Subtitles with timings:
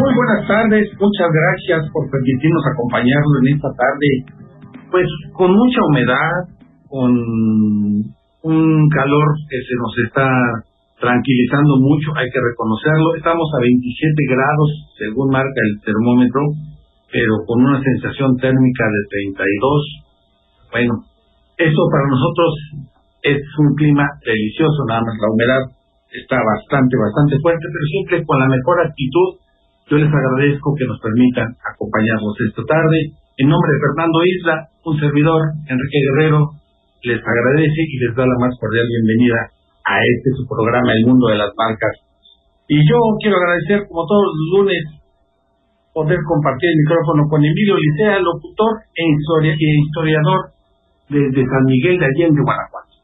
[0.00, 4.08] Muy buenas tardes, muchas gracias por permitirnos acompañarlo en esta tarde,
[4.88, 5.04] pues
[5.36, 6.40] con mucha humedad,
[6.88, 7.12] con
[8.48, 10.24] un calor que se nos está
[11.04, 16.48] tranquilizando mucho, hay que reconocerlo, estamos a 27 grados según marca el termómetro,
[17.12, 19.00] pero con una sensación térmica de
[19.36, 20.80] 32.
[20.80, 20.94] Bueno,
[21.60, 22.50] eso para nosotros
[23.20, 25.62] es un clima delicioso, nada más la humedad
[26.08, 29.49] está bastante, bastante fuerte, pero siempre con la mejor actitud.
[29.90, 33.10] Yo les agradezco que nos permitan acompañarnos esta tarde.
[33.42, 36.54] En nombre de Fernando Isla, un servidor, Enrique Guerrero,
[37.02, 39.50] les agradece y les da la más cordial bienvenida
[39.82, 42.06] a este su programa El Mundo de las Marcas.
[42.70, 44.82] Y yo quiero agradecer, como todos los lunes,
[45.90, 50.54] poder compartir el micrófono con Emilio Licea, locutor e, e historiador
[51.10, 52.94] desde San Miguel de Allende, Guanajuato.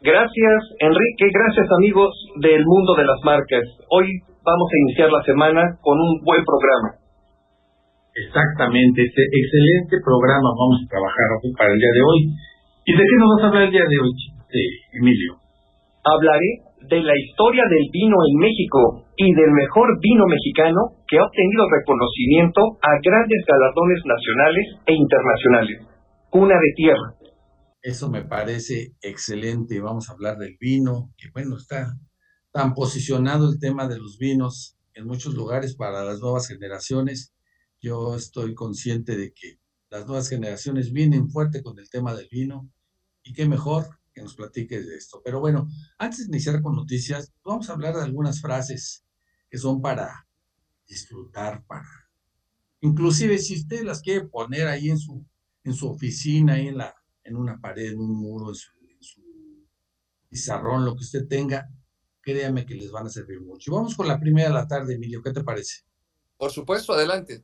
[0.00, 1.28] Gracias, Enrique.
[1.28, 2.08] Gracias, amigos
[2.40, 3.68] del mundo de las marcas.
[3.92, 6.98] Hoy vamos a iniciar la semana con un buen programa.
[8.14, 12.20] Exactamente, este excelente programa vamos a trabajar para el día de hoy.
[12.86, 14.14] ¿Y de qué nos vas a hablar el día de hoy,
[14.98, 15.38] Emilio?
[16.02, 16.50] Hablaré
[16.88, 21.62] de la historia del vino en México y del mejor vino mexicano que ha obtenido
[21.68, 25.78] reconocimiento a grandes galardones nacionales e internacionales.
[26.30, 27.18] Cuna de tierra,
[27.82, 29.80] eso me parece excelente.
[29.80, 31.86] Vamos a hablar del vino, que bueno, está
[32.52, 37.32] tan posicionado el tema de los vinos en muchos lugares para las nuevas generaciones.
[37.80, 39.60] Yo estoy consciente de que
[39.90, 42.68] las nuevas generaciones vienen fuerte con el tema del vino
[43.22, 45.22] y qué mejor que nos platiques de esto.
[45.24, 49.04] Pero bueno, antes de iniciar con noticias, vamos a hablar de algunas frases
[49.50, 50.26] que son para
[50.86, 51.86] disfrutar, para...
[52.80, 55.24] Inclusive si usted las quiere poner ahí en su,
[55.64, 56.94] en su oficina, ahí en la
[57.28, 58.72] en una pared, en un muro, en su,
[60.28, 61.70] pizarrón, lo que usted tenga,
[62.28, 63.72] créame que les van a servir mucho.
[63.72, 65.80] Vamos con la primera de la tarde, Emilio, ¿qué te parece?
[66.36, 67.42] Por supuesto, adelante.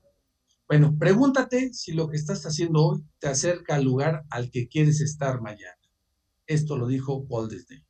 [0.68, 5.00] Bueno, pregúntate si lo que estás haciendo hoy te acerca al lugar al que quieres
[5.00, 5.78] estar mañana.
[6.46, 7.82] Esto lo dijo Walt Disney.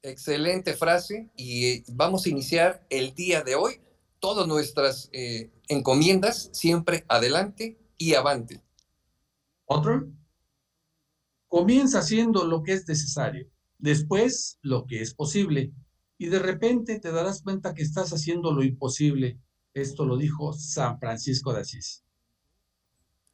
[0.00, 3.82] Excelente frase y eh, vamos a iniciar el día de hoy.
[4.18, 8.62] Todas nuestras eh, encomiendas siempre adelante y avante.
[9.66, 10.08] Otro,
[11.48, 13.46] comienza haciendo lo que es necesario,
[13.78, 15.72] después lo que es posible,
[16.18, 19.38] y de repente te darás cuenta que estás haciendo lo imposible.
[19.72, 22.04] Esto lo dijo San Francisco de Asís.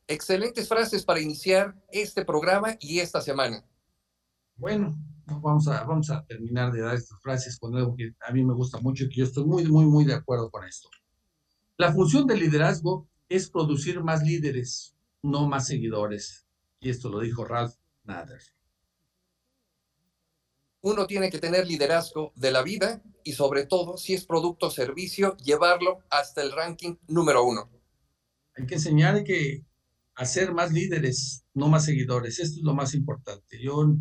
[0.07, 3.65] Excelentes frases para iniciar este programa y esta semana.
[4.57, 4.95] Bueno,
[5.27, 8.53] vamos a, vamos a terminar de dar estas frases con algo que a mí me
[8.53, 10.91] gusta mucho y que yo estoy muy, muy, muy de acuerdo con esto.
[11.79, 16.47] La función del liderazgo es producir más líderes, no más seguidores.
[16.81, 18.43] Y esto lo dijo Ralph Nader.
[20.85, 24.71] Uno tiene que tener liderazgo de la vida y sobre todo, si es producto o
[24.71, 27.71] servicio, llevarlo hasta el ranking número uno.
[28.55, 29.65] Hay que enseñar que
[30.15, 32.39] hacer más líderes, no más seguidores.
[32.39, 33.59] Esto es lo más importante.
[33.63, 33.95] Yo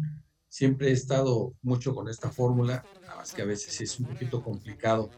[0.50, 4.44] siempre he estado mucho con esta fórmula, nada más que a veces es un poquito
[4.44, 5.10] complicado.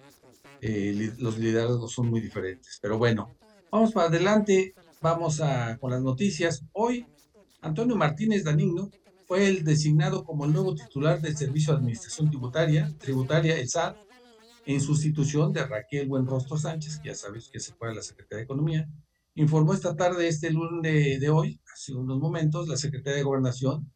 [0.61, 2.77] Eh, los liderazgos son muy diferentes.
[2.79, 3.35] Pero bueno,
[3.71, 4.75] vamos para adelante.
[5.01, 5.41] Vamos
[5.79, 6.63] con las noticias.
[6.73, 7.07] Hoy,
[7.61, 8.91] Antonio Martínez Danigno
[9.27, 13.97] fue el designado como el nuevo titular del Servicio de Administración Tributaria, Tributaria, el SAT,
[14.65, 18.37] en sustitución de Raquel Buenrostro Sánchez, que ya sabes que se fue a la Secretaría
[18.37, 18.89] de Economía.
[19.35, 23.91] Informó esta tarde, este lunes de, hoy, hace unos momentos, la Secretaría de Gobernación,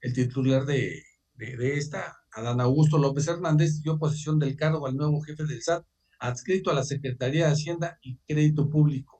[0.00, 1.02] el titular de,
[1.34, 5.62] de, de esta, Adán Augusto López Hernández, dio posesión del cargo al nuevo jefe del
[5.62, 5.84] SAT,
[6.18, 9.15] adscrito a la Secretaría de Hacienda y Crédito Público.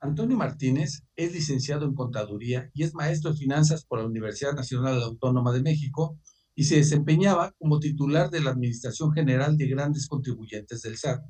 [0.00, 5.02] Antonio Martínez es licenciado en Contaduría y es maestro de finanzas por la Universidad Nacional
[5.02, 6.18] Autónoma de México
[6.54, 11.22] y se desempeñaba como titular de la Administración General de Grandes Contribuyentes del SAT.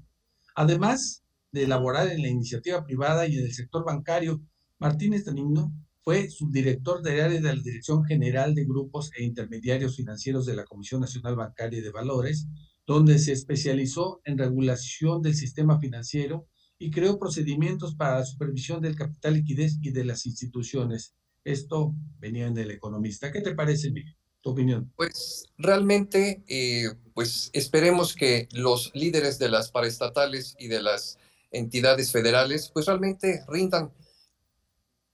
[0.54, 1.22] Además
[1.52, 4.42] de elaborar en la iniciativa privada y en el sector bancario,
[4.78, 5.72] Martínez Danigno
[6.02, 10.64] fue subdirector del área de la Dirección General de Grupos e Intermediarios Financieros de la
[10.64, 12.46] Comisión Nacional Bancaria y de Valores,
[12.86, 16.46] donde se especializó en regulación del sistema financiero
[16.78, 21.14] y creó procedimientos para la supervisión del capital liquidez y de las instituciones.
[21.44, 23.32] Esto venía del economista.
[23.32, 24.16] ¿Qué te parece, Miguel?
[24.42, 24.92] Tu opinión.
[24.96, 31.18] Pues realmente, eh, pues esperemos que los líderes de las paraestatales y de las
[31.50, 33.92] entidades federales, pues realmente rindan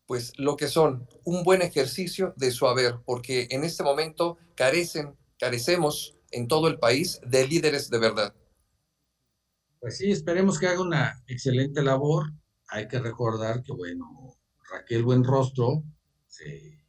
[0.06, 5.16] pues lo que son un buen ejercicio de su haber, porque en este momento carecen,
[5.38, 8.34] carecemos en todo el país de líderes de verdad.
[9.82, 12.32] Pues sí, esperemos que haga una excelente labor.
[12.68, 14.06] Hay que recordar que, bueno,
[14.70, 15.82] Raquel Buenrostro
[16.28, 16.86] se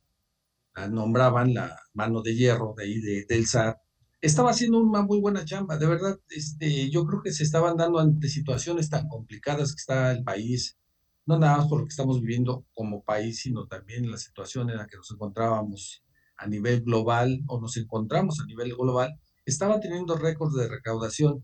[0.76, 3.78] la nombraban la mano de hierro de ahí del SAT
[4.22, 8.00] estaba haciendo una muy buena chamba, de verdad, este, yo creo que se estaban dando
[8.00, 10.78] ante situaciones tan complicadas que está el país,
[11.26, 14.78] no nada más por lo que estamos viviendo como país, sino también la situación en
[14.78, 16.04] la que nos encontrábamos
[16.38, 21.44] a nivel global o nos encontramos a nivel global, estaba teniendo récords de recaudación.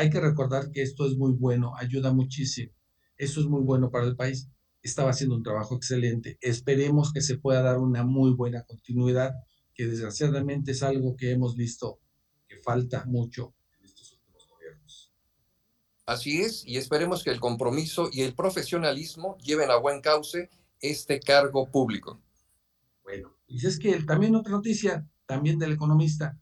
[0.00, 2.72] Hay que recordar que esto es muy bueno, ayuda muchísimo.
[3.18, 4.48] Eso es muy bueno para el país.
[4.80, 6.38] Estaba haciendo un trabajo excelente.
[6.40, 9.34] Esperemos que se pueda dar una muy buena continuidad,
[9.74, 12.00] que desgraciadamente es algo que hemos visto
[12.48, 15.12] que falta mucho en estos últimos gobiernos.
[16.06, 20.48] Así es, y esperemos que el compromiso y el profesionalismo lleven a buen cauce
[20.80, 22.22] este cargo público.
[23.02, 26.39] Bueno, y es que también otra noticia, también del economista,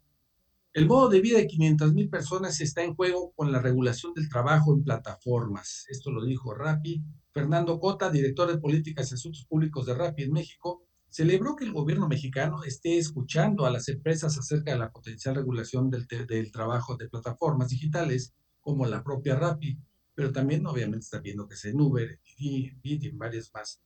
[0.78, 4.28] el modo de vida de 500 mil personas está en juego con la regulación del
[4.28, 5.84] trabajo en plataformas.
[5.88, 7.02] Esto lo dijo Rappi.
[7.32, 11.72] Fernando Cota, director de Políticas y Asuntos Públicos de Rappi en México, celebró que el
[11.72, 16.96] gobierno mexicano esté escuchando a las empresas acerca de la potencial regulación del, del trabajo
[16.96, 19.80] de plataformas digitales como la propia Rappi,
[20.14, 23.82] pero también obviamente está viendo que se en Uber y, y en varias más.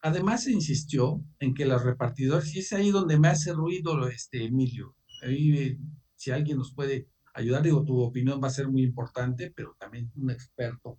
[0.00, 4.46] Además se insistió en que los repartidores, y es ahí donde me hace ruido este
[4.46, 5.78] Emilio, ahí
[6.20, 10.12] si alguien nos puede ayudar, digo, tu opinión va a ser muy importante, pero también
[10.16, 10.98] un experto.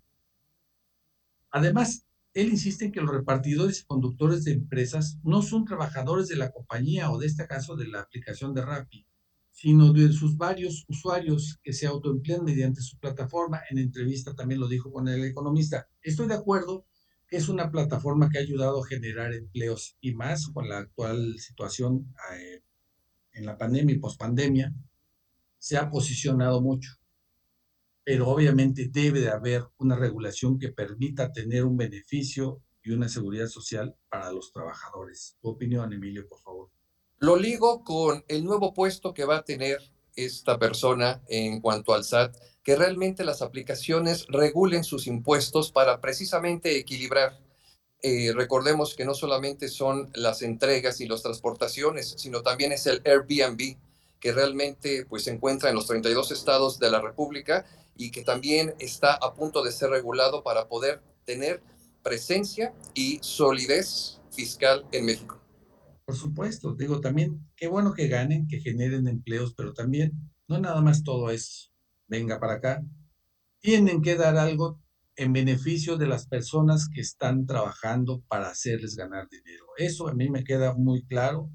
[1.51, 6.37] Además, él insiste en que los repartidores y conductores de empresas no son trabajadores de
[6.37, 9.05] la compañía o de este caso de la aplicación de Rappi,
[9.51, 13.61] sino de sus varios usuarios que se autoemplean mediante su plataforma.
[13.69, 15.87] En entrevista también lo dijo con el economista.
[16.01, 16.87] Estoy de acuerdo
[17.27, 21.37] que es una plataforma que ha ayudado a generar empleos y más con la actual
[21.37, 22.63] situación eh,
[23.33, 24.73] en la pandemia y pospandemia
[25.61, 26.93] se ha posicionado mucho,
[28.03, 33.45] pero obviamente debe de haber una regulación que permita tener un beneficio y una seguridad
[33.45, 35.37] social para los trabajadores.
[35.39, 36.71] Tu opinión, Emilio, por favor.
[37.19, 39.79] Lo ligo con el nuevo puesto que va a tener
[40.15, 46.75] esta persona en cuanto al SAT, que realmente las aplicaciones regulen sus impuestos para precisamente
[46.75, 47.39] equilibrar.
[48.01, 53.03] Eh, recordemos que no solamente son las entregas y las transportaciones, sino también es el
[53.05, 53.77] Airbnb,
[54.21, 57.65] que realmente pues, se encuentra en los 32 estados de la República
[57.97, 61.61] y que también está a punto de ser regulado para poder tener
[62.03, 65.41] presencia y solidez fiscal en México.
[66.05, 70.13] Por supuesto, digo también, qué bueno que ganen, que generen empleos, pero también
[70.47, 71.71] no nada más todo es
[72.07, 72.83] venga para acá.
[73.59, 74.79] Tienen que dar algo
[75.15, 79.65] en beneficio de las personas que están trabajando para hacerles ganar dinero.
[79.77, 81.49] Eso a mí me queda muy claro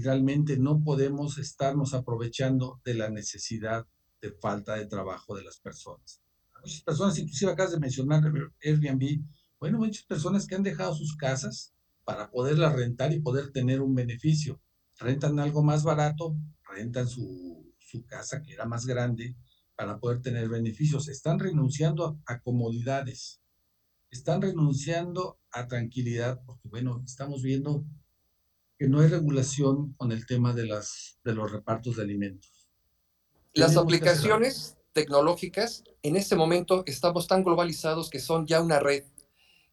[0.00, 3.86] realmente no podemos estarnos aprovechando de la necesidad
[4.20, 6.20] de falta de trabajo de las personas.
[6.62, 8.22] Muchas personas, inclusive acabas de mencionar
[8.62, 9.22] Airbnb,
[9.60, 11.74] bueno, muchas personas que han dejado sus casas
[12.04, 14.60] para poderlas rentar y poder tener un beneficio.
[14.98, 16.36] Rentan algo más barato,
[16.74, 19.36] rentan su, su casa que era más grande
[19.76, 21.08] para poder tener beneficios.
[21.08, 23.40] Están renunciando a, a comodidades,
[24.10, 27.84] están renunciando a tranquilidad, porque bueno, estamos viendo
[28.78, 32.68] que no hay regulación con el tema de, las, de los repartos de alimentos.
[33.52, 39.04] Las aplicaciones tecnológicas, en este momento estamos tan globalizados que son ya una red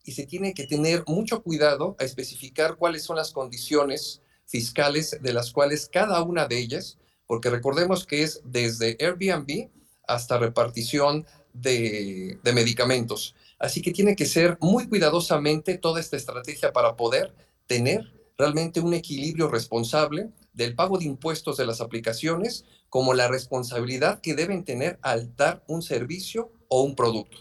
[0.03, 5.33] y se tiene que tener mucho cuidado a especificar cuáles son las condiciones fiscales de
[5.33, 6.97] las cuales cada una de ellas,
[7.27, 9.69] porque recordemos que es desde Airbnb
[10.07, 13.35] hasta repartición de, de medicamentos.
[13.59, 17.33] Así que tiene que ser muy cuidadosamente toda esta estrategia para poder
[17.67, 24.21] tener realmente un equilibrio responsable del pago de impuestos de las aplicaciones como la responsabilidad
[24.21, 27.37] que deben tener al dar un servicio o un producto.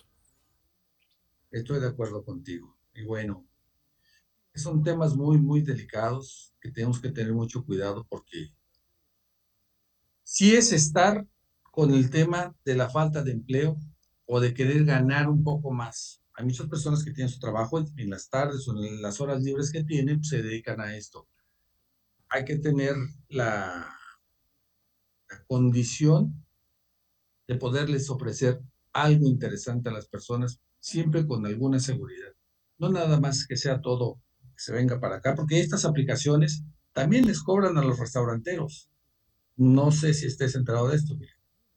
[1.51, 2.77] Estoy de acuerdo contigo.
[2.95, 3.47] Y bueno,
[4.55, 8.53] son temas muy, muy delicados que tenemos que tener mucho cuidado porque
[10.23, 11.27] si es estar
[11.63, 13.77] con el tema de la falta de empleo
[14.27, 18.11] o de querer ganar un poco más hay muchas personas que tienen su trabajo en
[18.11, 21.29] las tardes o en las horas libres que tienen, pues, se dedican a esto.
[22.29, 22.97] Hay que tener
[23.29, 23.89] la,
[25.47, 26.45] condición
[27.49, 28.61] de poderles ofrecer
[28.93, 32.33] algo interesante a las personas, siempre con alguna seguridad.
[32.79, 36.63] No nada más que sea todo que se venga para acá, porque estas aplicaciones
[36.93, 38.89] también les cobran a los restauranteros.
[39.57, 41.17] No sé si estés enterado de esto.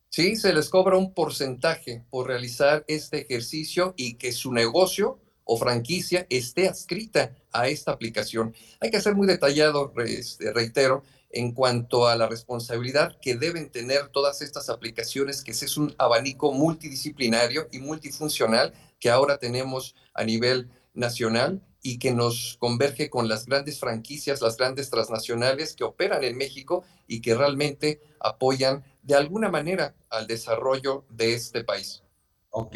[0.10, 5.58] Sí, se les cobra un porcentaje por realizar este ejercicio y que su negocio o
[5.58, 8.54] franquicia esté adscrita a esta aplicación.
[8.80, 14.10] Hay que ser muy detallado, este, reitero, en cuanto a la responsabilidad que deben tener
[14.10, 20.70] todas estas aplicaciones, que es un abanico multidisciplinario y multifuncional que ahora tenemos a nivel
[20.94, 26.38] nacional y que nos converge con las grandes franquicias, las grandes transnacionales que operan en
[26.38, 32.04] México y que realmente apoyan de alguna manera al desarrollo de este país.
[32.50, 32.76] Ok.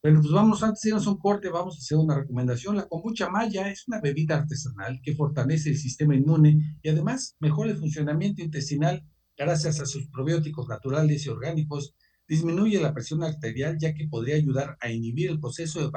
[0.00, 2.76] Bueno, pues vamos, antes de irnos a un corte, vamos a hacer una recomendación.
[2.76, 7.72] La kombucha maya es una bebida artesanal que fortalece el sistema inmune y además mejora
[7.72, 9.04] el funcionamiento intestinal
[9.36, 11.96] gracias a sus probióticos naturales y orgánicos.
[12.28, 15.90] Disminuye la presión arterial ya que podría ayudar a inhibir el proceso de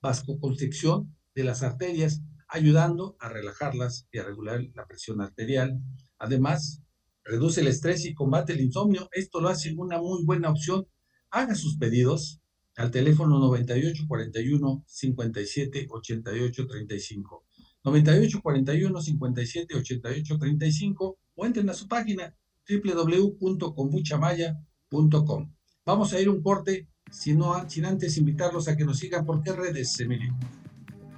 [0.00, 5.80] vascoconstricción de las arterias, ayudando a relajarlas y a regular la presión arterial.
[6.18, 6.83] Además,
[7.24, 9.08] reduce el estrés y combate el insomnio.
[9.12, 10.86] Esto lo hace una muy buena opción.
[11.30, 12.40] Haga sus pedidos
[12.76, 17.44] al teléfono 9841 57 88 35.
[17.84, 22.36] 9841 57 88 35 o entren a su página
[22.68, 25.52] www.combuchamaya.com.
[25.84, 27.42] Vamos a ir un corte, sin
[27.84, 30.34] antes invitarlos a que nos sigan por qué redes, Emilio.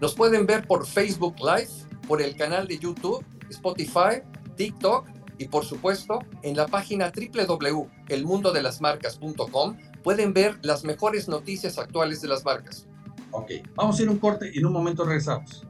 [0.00, 1.68] Nos pueden ver por Facebook Live,
[2.08, 4.22] por el canal de YouTube, Spotify,
[4.56, 12.28] TikTok y por supuesto en la página www.elmundodelasmarcas.com pueden ver las mejores noticias actuales de
[12.28, 12.86] las marcas.
[13.30, 15.64] Ok, vamos a ir un corte y en un momento regresamos.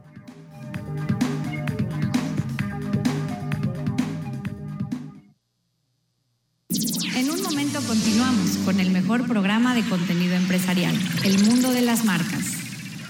[7.17, 10.95] En un momento continuamos con el mejor programa de contenido empresarial,
[11.25, 12.56] El Mundo de las Marcas.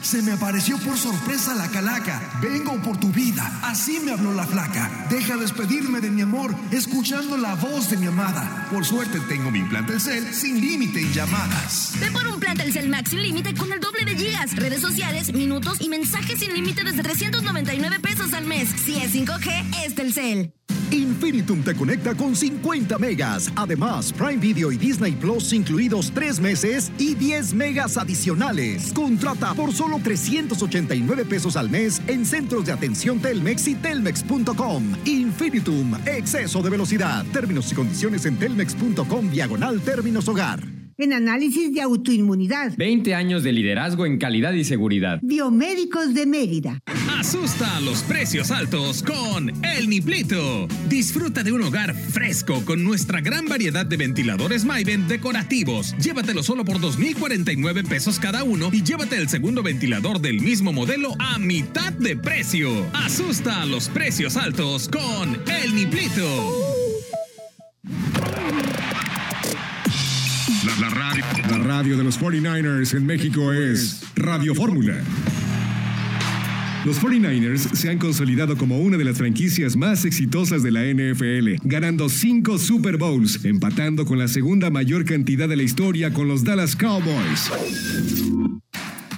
[0.07, 2.39] Se me apareció por sorpresa la calaca.
[2.41, 3.59] Vengo por tu vida.
[3.65, 5.05] Así me habló la flaca.
[5.11, 8.69] Deja despedirme de mi amor, escuchando la voz de mi amada.
[8.71, 11.95] Por suerte tengo mi plan Telcel sin límite en llamadas.
[11.99, 15.33] Ve por un plan Telcel Max sin límite con el doble de gigas, redes sociales,
[15.33, 18.69] minutos y mensajes sin límite desde 399 pesos al mes.
[18.85, 20.53] Si es 5G, es Telcel.
[20.91, 23.53] Infinitum te conecta con 50 megas.
[23.57, 28.93] Además, Prime Video y Disney Plus incluidos 3 meses y 10 megas adicionales.
[28.93, 34.95] Contrata por solo 389 pesos al mes en centros de atención Telmex y telmex.com.
[35.05, 37.25] Infinitum, exceso de velocidad.
[37.33, 42.73] Términos y condiciones en telmex.com diagonal términos hogar en análisis de autoinmunidad.
[42.77, 45.19] 20 años de liderazgo en calidad y seguridad.
[45.23, 46.81] Biomédicos de Mérida.
[47.27, 50.69] Asusta los precios altos con El Niplito.
[50.89, 55.97] Disfruta de un hogar fresco con nuestra gran variedad de ventiladores Mayben decorativos.
[55.99, 61.17] Llévatelo solo por 2.049 pesos cada uno y llévate el segundo ventilador del mismo modelo
[61.19, 62.71] a mitad de precio.
[62.95, 66.53] Asusta los precios altos con El Niplito.
[71.51, 75.03] La radio de los 49ers en México es Radio Fórmula.
[76.87, 81.67] Los 49ers se han consolidado como una de las franquicias más exitosas de la NFL,
[81.69, 86.45] ganando cinco Super Bowls, empatando con la segunda mayor cantidad de la historia con los
[86.45, 87.51] Dallas Cowboys.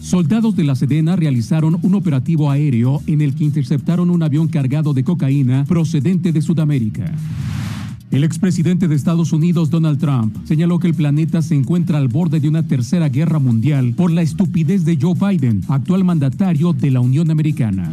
[0.00, 4.94] Soldados de la Sedena realizaron un operativo aéreo en el que interceptaron un avión cargado
[4.94, 7.12] de cocaína procedente de Sudamérica.
[8.10, 12.40] El expresidente de Estados Unidos, Donald Trump, señaló que el planeta se encuentra al borde
[12.40, 17.00] de una tercera guerra mundial por la estupidez de Joe Biden, actual mandatario de la
[17.00, 17.88] Unión Americana.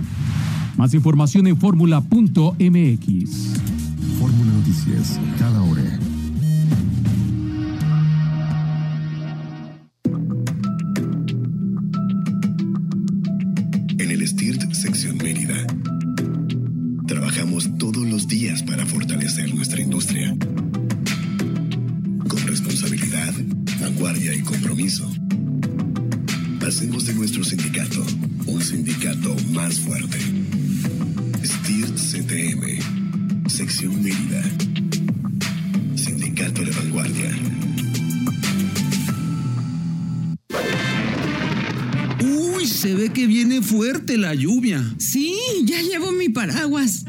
[0.75, 2.09] Más información en fórmula.mx.
[4.19, 5.99] Fórmula Noticias, cada hora
[24.77, 25.09] compromiso.
[26.65, 28.05] Hacemos de nuestro sindicato
[28.45, 30.19] un sindicato más fuerte.
[31.43, 34.43] STIRT CTM, sección Mérida.
[35.95, 37.35] Sindicato de vanguardia.
[42.23, 44.83] Uy, se ve que viene fuerte la lluvia.
[44.97, 47.05] Sí, ya llevo mi paraguas.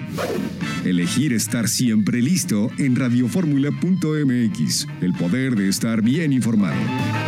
[0.84, 4.87] Elegir estar siempre listo en radioformula.mx.
[5.02, 7.27] El poder de estar bien informado.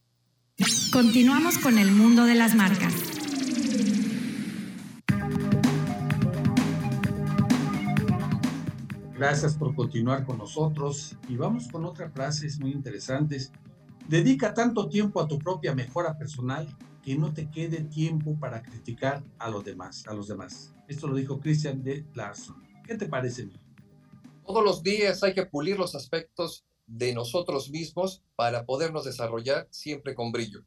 [0.91, 2.93] Continuamos con el mundo de las marcas.
[9.15, 13.51] Gracias por continuar con nosotros y vamos con otras frases muy interesantes.
[14.07, 16.67] Dedica tanto tiempo a tu propia mejora personal
[17.01, 20.73] que no te quede tiempo para criticar a los demás, a los demás.
[20.87, 22.61] Esto lo dijo Christian de Larson.
[22.85, 23.49] ¿Qué te parece?
[24.45, 30.13] Todos los días hay que pulir los aspectos de nosotros mismos para podernos desarrollar siempre
[30.13, 30.65] con brillo.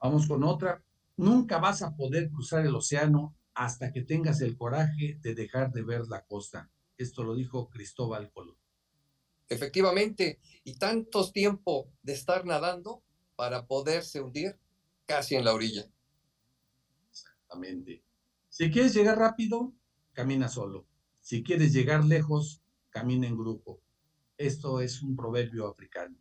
[0.00, 0.82] Vamos con otra.
[1.18, 5.82] Nunca vas a poder cruzar el océano hasta que tengas el coraje de dejar de
[5.82, 6.70] ver la costa.
[6.96, 8.56] Esto lo dijo Cristóbal Colón.
[9.48, 13.02] Efectivamente, y tanto tiempo de estar nadando
[13.36, 14.58] para poderse hundir
[15.04, 15.84] casi en la orilla.
[17.10, 18.02] Exactamente.
[18.48, 19.74] Si quieres llegar rápido,
[20.14, 20.86] camina solo.
[21.20, 23.80] Si quieres llegar lejos, camina en grupo.
[24.38, 26.16] Esto es un proverbio africano.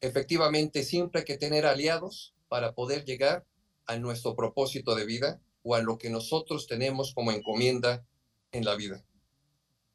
[0.00, 3.46] Efectivamente, siempre hay que tener aliados para poder llegar
[3.86, 8.06] a nuestro propósito de vida o a lo que nosotros tenemos como encomienda
[8.52, 9.04] en la vida.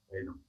[0.10, 0.42] Bueno,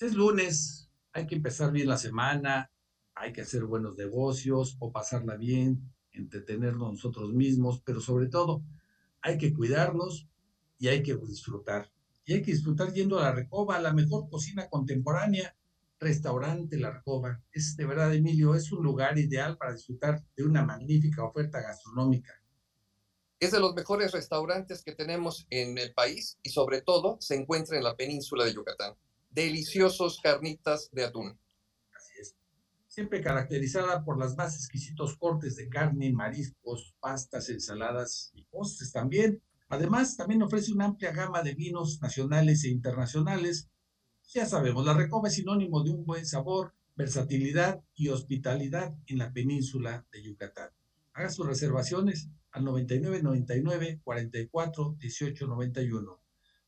[0.00, 2.70] es lunes, hay que empezar bien la semana,
[3.14, 8.62] hay que hacer buenos negocios o pasarla bien, entretenernos nosotros mismos, pero sobre todo
[9.20, 10.28] hay que cuidarnos
[10.78, 11.92] y hay que disfrutar.
[12.30, 15.52] Y hay que disfrutar yendo a la Recoba, la mejor cocina contemporánea,
[15.98, 17.42] restaurante La Recoba.
[17.50, 22.32] Es de verdad, Emilio, es un lugar ideal para disfrutar de una magnífica oferta gastronómica.
[23.40, 27.76] Es de los mejores restaurantes que tenemos en el país y sobre todo se encuentra
[27.76, 28.94] en la península de Yucatán.
[29.30, 31.36] Deliciosos carnitas de atún.
[31.96, 32.36] Así es.
[32.86, 39.42] Siempre caracterizada por las más exquisitos cortes de carne, mariscos, pastas, ensaladas y postres también.
[39.70, 43.70] Además, también ofrece una amplia gama de vinos nacionales e internacionales.
[44.34, 49.32] Ya sabemos, la Recoba es sinónimo de un buen sabor, versatilidad y hospitalidad en la
[49.32, 50.70] península de Yucatán.
[51.12, 56.20] Haga sus reservaciones al 99 99 44 18 91.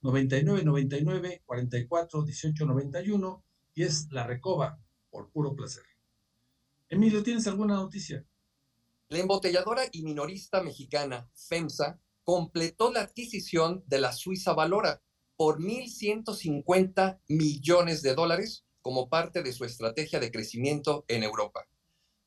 [0.03, 4.79] 99 99 44 18 91 y es la Recoba
[5.11, 5.83] por puro placer.
[6.89, 8.25] Emilio, ¿tienes alguna noticia?
[9.09, 15.03] La embotelladora y minorista mexicana FEMSA completó la adquisición de la Suiza Valora
[15.37, 21.67] por 1.150 millones de dólares como parte de su estrategia de crecimiento en Europa.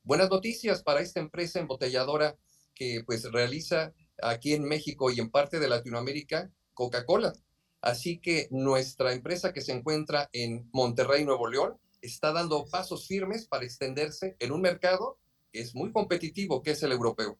[0.03, 2.37] Buenas noticias para esta empresa embotelladora
[2.73, 7.33] que pues realiza aquí en México y en parte de Latinoamérica Coca-Cola.
[7.81, 13.47] Así que nuestra empresa que se encuentra en Monterrey, Nuevo León, está dando pasos firmes
[13.47, 15.19] para extenderse en un mercado
[15.51, 17.39] que es muy competitivo, que es el europeo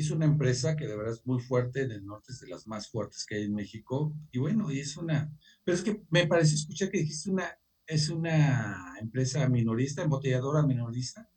[0.00, 2.66] es una empresa que de verdad es muy fuerte en el norte, es de las
[2.66, 4.12] más fuertes que hay en México.
[4.32, 8.08] Y bueno, y es una, pero es que me pareció escuchar que dijiste una, es
[8.08, 11.30] una empresa minorista, embotelladora minorista.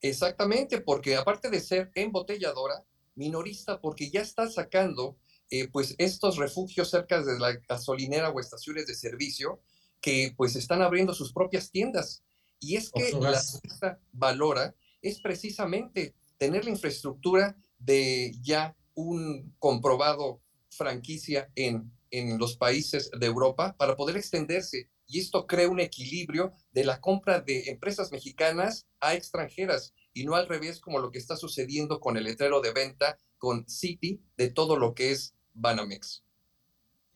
[0.00, 5.16] Exactamente, porque aparte de ser embotelladora, minorista, porque ya está sacando
[5.50, 9.60] eh, pues estos refugios cerca de la gasolinera o estaciones de servicio
[10.00, 12.22] que pues están abriendo sus propias tiendas
[12.60, 20.40] Y es que la Suiza valora es precisamente tener la infraestructura de ya un comprobado
[20.70, 24.90] franquicia en, en los países de Europa para poder extenderse.
[25.06, 30.34] Y esto crea un equilibrio de la compra de empresas mexicanas a extranjeras y no
[30.34, 34.50] al revés como lo que está sucediendo con el letrero de venta con City de
[34.50, 36.24] todo lo que es Banamex.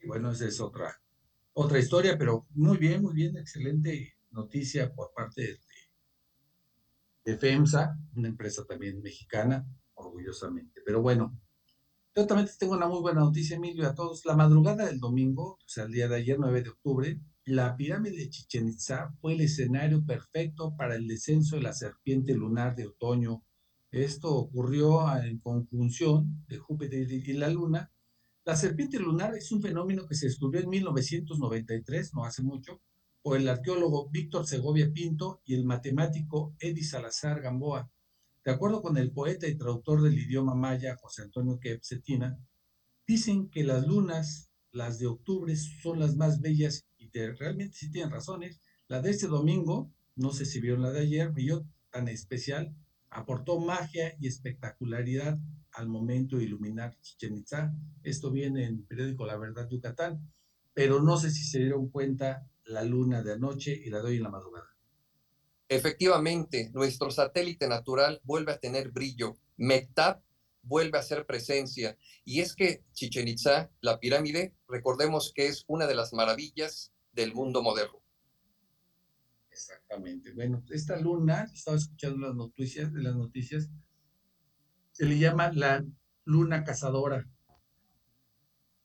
[0.01, 1.03] Y bueno, esa es otra,
[1.53, 5.61] otra historia, pero muy bien, muy bien, excelente noticia por parte de,
[7.25, 9.67] de FEMSA, una empresa también mexicana,
[10.03, 10.81] orgullosamente.
[10.85, 11.39] Pero bueno,
[12.15, 14.25] yo también tengo una muy buena noticia, Emilio, a todos.
[14.27, 18.19] La madrugada del domingo, o sea, el día de ayer, 9 de octubre, la pirámide
[18.19, 22.87] de Chichen Itza fue el escenario perfecto para el descenso de la serpiente lunar de
[22.87, 23.43] otoño.
[23.91, 27.91] Esto ocurrió en conjunción de Júpiter y la Luna.
[28.45, 32.81] La serpiente lunar es un fenómeno que se descubrió en 1993, no hace mucho,
[33.23, 37.91] por el arqueólogo Víctor Segovia Pinto y el matemático Eddie Salazar Gamboa.
[38.45, 42.39] De acuerdo con el poeta y traductor del idioma maya José Antonio Quepsetina,
[43.07, 46.87] dicen que las lunas, las de octubre, son las más bellas
[47.39, 48.61] realmente sí tienen razones.
[48.89, 52.75] La de este domingo, no sé si vieron la de ayer, brilló tan especial,
[53.11, 55.39] aportó magia y espectacularidad
[55.73, 57.73] al momento de iluminar Chichen Itza.
[58.03, 60.33] Esto viene en el periódico La Verdad Yucatán,
[60.75, 64.17] pero no sé si se dieron cuenta la luna de anoche y la de hoy
[64.17, 64.72] en la madrugada.
[65.75, 69.39] Efectivamente, nuestro satélite natural vuelve a tener brillo.
[69.57, 70.23] Mectab
[70.61, 71.97] vuelve a hacer presencia.
[72.27, 77.33] Y es que Chichen Itza, la pirámide, recordemos que es una de las maravillas del
[77.33, 78.03] mundo moderno.
[79.51, 80.35] Exactamente.
[80.35, 83.71] Bueno, esta luna, estaba escuchando las noticias, de las noticias,
[84.91, 85.83] se le llama la
[86.25, 87.27] luna cazadora.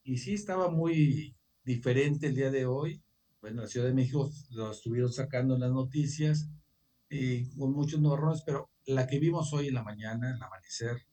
[0.04, 3.02] Y sí estaba muy diferente el día de hoy.
[3.42, 6.48] Bueno, la Ciudad de México lo estuvieron sacando en las noticias
[7.56, 11.06] con muchos errores, pero la que vimos hoy en la mañana, el amanecer,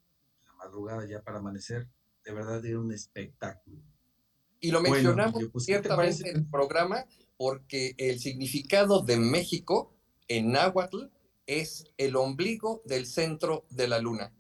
[0.46, 1.88] la madrugada ya para amanecer,
[2.24, 3.82] de verdad era un espectáculo.
[4.60, 7.06] Y lo mencionamos pues, ciertamente en el programa
[7.38, 9.94] porque el significado de México
[10.28, 11.08] en náhuatl
[11.46, 14.34] es el ombligo del centro de la luna.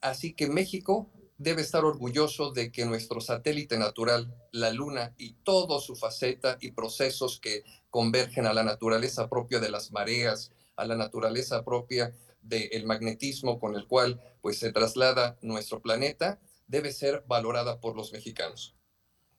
[0.00, 5.80] Así que México debe estar orgulloso de que nuestro satélite natural, la luna y toda
[5.80, 10.96] su faceta y procesos que convergen a la naturaleza propia de las mareas, a la
[10.96, 17.80] naturaleza propia del magnetismo con el cual pues se traslada nuestro planeta, debe ser valorada
[17.80, 18.74] por los mexicanos.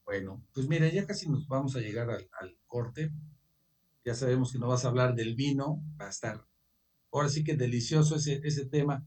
[0.06, 3.12] Bueno, pues mira, ya casi nos vamos a llegar al, corte.
[4.06, 6.46] Ya sabemos que no vas a hablar del vino, va a estar
[7.12, 9.06] ahora sí que delicioso ese, ese tema.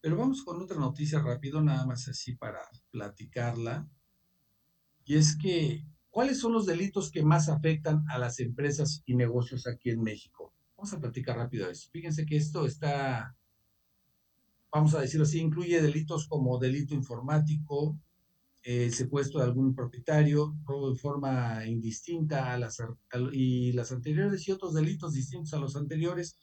[0.00, 2.60] Pero vamos con otra noticia rápido, nada más así para
[2.90, 3.88] platicarla.
[5.04, 9.66] Y es que, ¿cuáles son los delitos que más afectan a las empresas y negocios
[9.66, 10.37] aquí en México?
[10.78, 11.90] Vamos a platicar rápido eso.
[11.90, 13.36] Fíjense que esto está,
[14.70, 17.98] vamos a decirlo así, incluye delitos como delito informático,
[18.62, 22.80] el secuestro de algún propietario, robo de forma indistinta a las,
[23.32, 26.36] y las anteriores y otros delitos distintos a los anteriores.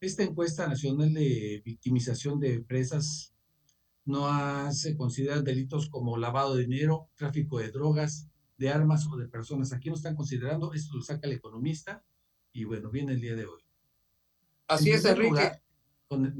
[0.00, 3.32] Esta encuesta nacional de victimización de empresas
[4.04, 9.28] no hace considerar delitos como lavado de dinero, tráfico de drogas, de armas o de
[9.28, 9.72] personas.
[9.72, 12.04] Aquí no están considerando, esto lo saca el economista
[12.52, 13.67] y bueno, viene el día de hoy.
[14.68, 15.60] Así es, Enrique.
[16.08, 16.36] con,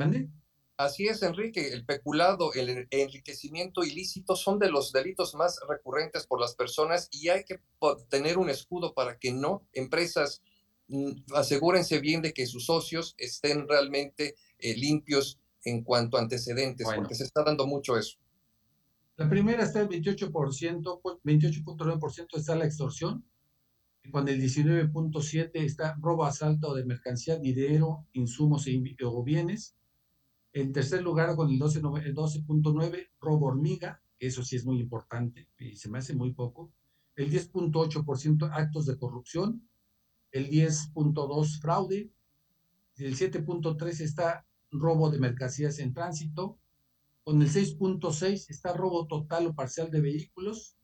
[0.76, 1.72] Así es, Enrique.
[1.72, 7.30] El peculado, el enriquecimiento ilícito son de los delitos más recurrentes por las personas y
[7.30, 7.60] hay que
[8.08, 10.40] tener un escudo para que no empresas
[10.86, 16.86] mm, asegúrense bien de que sus socios estén realmente eh, limpios en cuanto a antecedentes,
[16.94, 18.18] porque se está dando mucho eso.
[19.16, 23.24] La primera está el 28%, 28.9% está la extorsión,
[24.10, 29.76] con el 19.7% está robo, asalto de mercancía, dinero, insumos e o bienes,
[30.52, 35.88] en tercer lugar, con el 12.9, robo hormiga, eso sí es muy importante y se
[35.88, 36.72] me hace muy poco.
[37.14, 39.68] El 10.8% actos de corrupción.
[40.32, 42.10] El 10.2 fraude.
[42.96, 46.58] El 7.3 está robo de mercancías en tránsito.
[47.22, 50.76] Con el 6.6 está robo total o parcial de vehículos.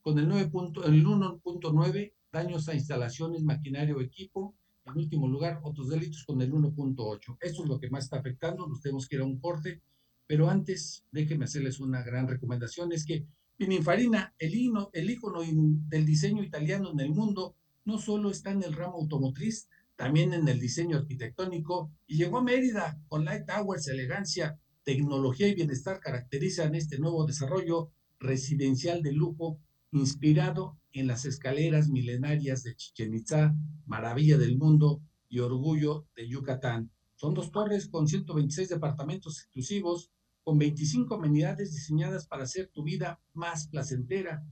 [0.00, 0.50] Con el, 9.
[0.86, 4.54] el 1.9 daños a instalaciones, maquinaria o equipo.
[4.86, 7.38] En último lugar, otros delitos con el 1.8.
[7.40, 8.66] Esto es lo que más está afectando.
[8.66, 9.82] Nos tenemos que ir a un corte.
[10.26, 12.92] Pero antes, déjenme hacerles una gran recomendación.
[12.92, 18.30] Es que Pininfarina, el, hino, el ícono del diseño italiano en el mundo, no solo
[18.30, 23.26] está en el ramo automotriz, también en el diseño arquitectónico y llegó a Mérida con
[23.26, 29.58] Light Towers, elegancia, tecnología y bienestar caracterizan este nuevo desarrollo residencial de lujo
[29.92, 33.54] inspirado en las escaleras milenarias de Chichen Itza,
[33.86, 36.90] maravilla del mundo, y orgullo de Yucatán.
[37.14, 40.10] Son dos torres con 126 departamentos exclusivos,
[40.42, 44.44] con 25 amenidades diseñadas para hacer tu vida más placentera.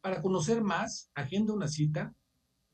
[0.00, 2.14] Para conocer más, agenda una cita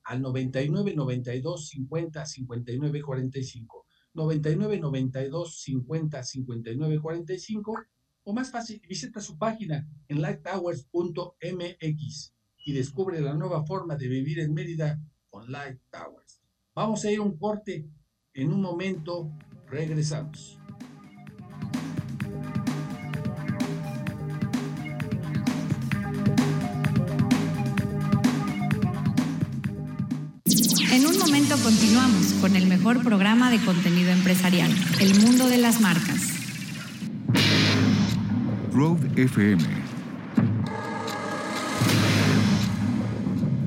[0.04, 3.86] al 99 92 50 59 45.
[4.14, 7.78] 99 92 50 59 45
[8.24, 14.40] o más fácil, visita su página en lighttowers.mx y descubre la nueva forma de vivir
[14.40, 16.42] en Mérida con Light Towers.
[16.74, 17.88] Vamos a ir a un corte.
[18.32, 19.32] En un momento
[19.66, 20.58] regresamos.
[30.92, 35.80] En un momento continuamos con el mejor programa de contenido empresarial, El Mundo de las
[35.80, 36.29] Marcas.
[38.80, 39.62] Road FM.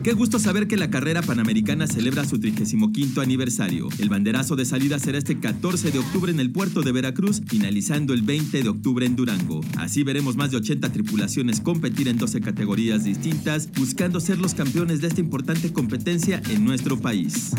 [0.04, 3.90] Qué gusto saber que la carrera panamericana celebra su 35 aniversario.
[4.00, 8.16] El banderazo de salida será este 14 de octubre en el puerto de Veracruz, finalizando
[8.16, 9.62] el 20 de octubre en Durango.
[9.78, 15.00] Así veremos más de 80 tripulaciones competir en 12 categorías distintas, buscando ser los campeones
[15.02, 17.52] de esta importante competencia en nuestro país.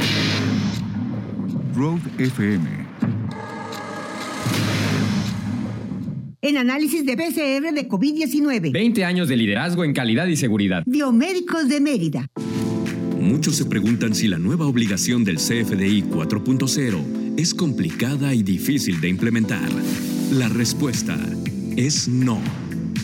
[1.77, 2.84] Road FM.
[6.45, 8.71] En análisis de PCR de COVID-19.
[8.71, 10.83] 20 años de liderazgo en calidad y seguridad.
[10.85, 12.31] Biomédicos de Mérida.
[13.19, 19.09] Muchos se preguntan si la nueva obligación del CFDI 4.0 es complicada y difícil de
[19.09, 19.71] implementar.
[20.33, 21.19] La respuesta
[21.79, 22.39] es no.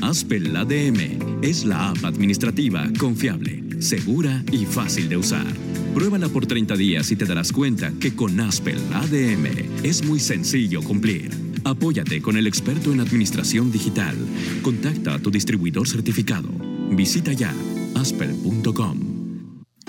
[0.03, 5.47] Aspel ADM es la app administrativa confiable, segura y fácil de usar.
[5.95, 9.47] Pruébala por 30 días y te darás cuenta que con Aspel ADM
[9.83, 11.50] es muy sencillo cumplir.
[11.65, 14.17] Apóyate con el experto en administración digital.
[14.63, 16.49] Contacta a tu distribuidor certificado.
[16.91, 17.55] Visita ya
[17.95, 19.21] aspel.com.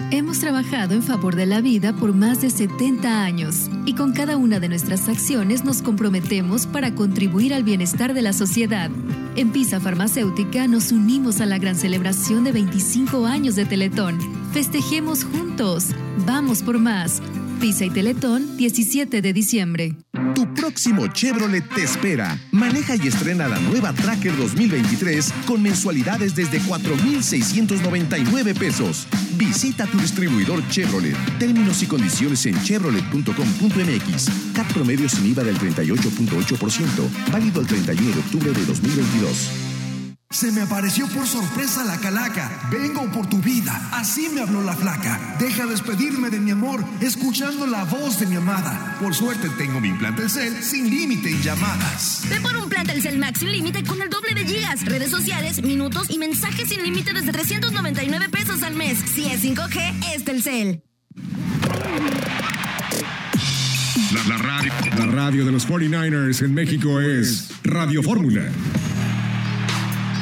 [0.10, 4.36] Hemos trabajado en favor de la vida por más de 70 años y con cada
[4.36, 8.90] una de nuestras acciones nos comprometemos para contribuir al bienestar de la sociedad.
[9.38, 14.20] En Pisa Farmacéutica nos unimos a la gran celebración de 25 años de Teletón.
[14.52, 15.88] Festejemos juntos.
[16.26, 17.22] Vamos por más.
[17.62, 19.96] Pisa y Teletón, 17 de diciembre.
[20.34, 22.36] Tu próximo Chevrolet te espera.
[22.52, 29.08] Maneja y estrena la nueva Tracker 2023 con mensualidades desde 4,699 pesos.
[29.38, 31.16] Visita tu distribuidor Chevrolet.
[31.38, 34.30] Términos y condiciones en chevrolet.com.mx.
[34.56, 37.32] CAT promedio sin IVA del 38.8%.
[37.32, 39.71] Válido el 31 de octubre de 2022.
[40.32, 42.50] Se me apareció por sorpresa la calaca.
[42.72, 43.90] Vengo por tu vida.
[43.92, 45.36] Así me habló la flaca.
[45.38, 48.98] Deja despedirme de mi amor, escuchando la voz de mi amada.
[49.02, 52.24] Por suerte tengo mi plan Telcel sin límite en llamadas.
[52.30, 55.62] Ve por un plan Telcel Max sin límite con el doble de gigas, redes sociales,
[55.62, 59.00] minutos y mensajes sin límite desde 399 pesos al mes.
[59.14, 60.82] Si es 5G, es Telcel.
[64.14, 68.50] La, la radio, la radio de los 49ers en México es Radio Fórmula.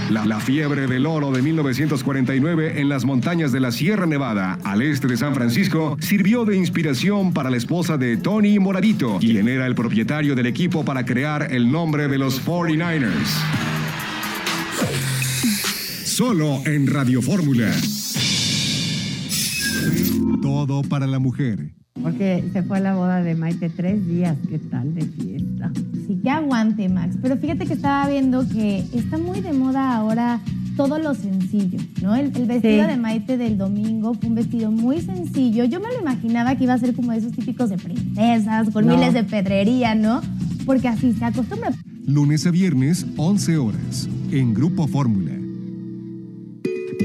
[0.10, 5.08] La, fiebre del oro de 1949 en las montañas de la Sierra Nevada, al este
[5.08, 9.76] de San Francisco, sirvió de inspiración para la esposa de Tony Moradito, quien era el
[9.76, 13.12] propietario del equipo para crear el nombre de los 49ers.
[16.06, 17.72] Solo en Radio Fórmula.
[20.41, 21.79] Todo para la mujer.
[22.01, 25.71] Porque se fue a la boda de Maite tres días, ¿qué tal de fiesta?
[26.07, 27.17] Sí, que aguante, Max.
[27.21, 30.39] Pero fíjate que estaba viendo que está muy de moda ahora
[30.77, 32.15] todo lo sencillo, ¿no?
[32.15, 32.89] El, el vestido Sí.
[32.89, 35.65] de Maite del domingo fue un vestido muy sencillo.
[35.65, 38.95] Yo me lo imaginaba que iba a ser como esos típicos de princesas, con No.
[38.95, 40.21] miles de pedrería, ¿no?
[40.65, 41.71] Porque así se acostumbra.
[42.07, 45.33] Lunes a viernes, 11 horas, en Grupo Fórmula.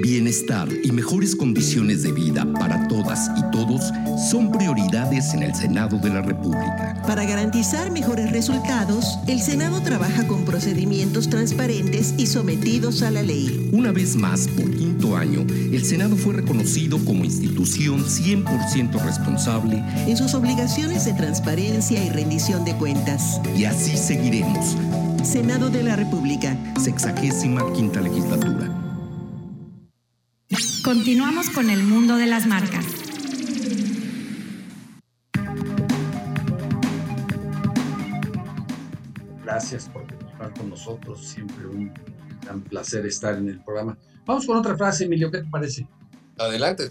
[0.02, 3.92] Bienestar y mejores condiciones de vida para todas y todos
[4.30, 7.00] son prioridades en el Senado de la República.
[7.07, 13.70] Para garantizar mejores resultados, el Senado trabaja con procedimientos transparentes y sometidos a la ley.
[13.72, 20.16] Una vez más, por quinto año, el Senado fue reconocido como institución 100% responsable En
[20.16, 23.40] sus obligaciones de transparencia y rendición de cuentas.
[23.57, 24.76] y así seguiremos.
[25.22, 26.57] Senado de la República.
[26.83, 28.74] Sexagésima quinta legislatura.
[30.85, 32.85] Continuamos con el mundo de las marcas.
[39.42, 41.27] Gracias por participar con nosotros.
[41.27, 41.90] Siempre un
[42.42, 43.97] gran placer estar en el programa.
[44.27, 45.31] Vamos con otra frase, Emilio.
[45.31, 45.88] ¿Qué te parece?
[46.37, 46.90] Adelante.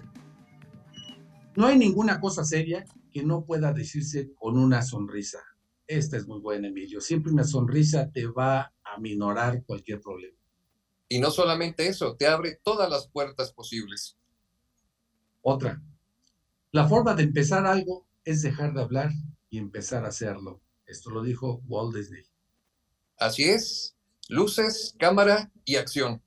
[1.56, 5.38] No hay ninguna cosa seria que no pueda decirse con una sonrisa.
[5.86, 7.00] Esta es muy buena, Emilio.
[7.00, 10.43] Siempre una sonrisa te va a minorar cualquier problema.
[11.10, 14.18] Y no solamente eso, te abre todas las puertas posibles.
[15.42, 15.82] Otra.
[16.72, 19.12] La forma de empezar algo es dejar de hablar
[19.50, 20.62] y empezar a hacerlo.
[20.86, 22.24] Esto lo dijo Walt Disney.
[23.18, 23.96] Así es,
[24.30, 26.22] luces, cámara y acción.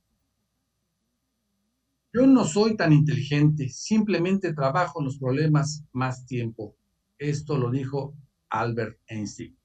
[2.12, 6.74] Yo no soy tan inteligente, simplemente trabajo en los problemas más tiempo.
[7.18, 8.14] Esto lo dijo
[8.48, 9.58] Albert Einstein.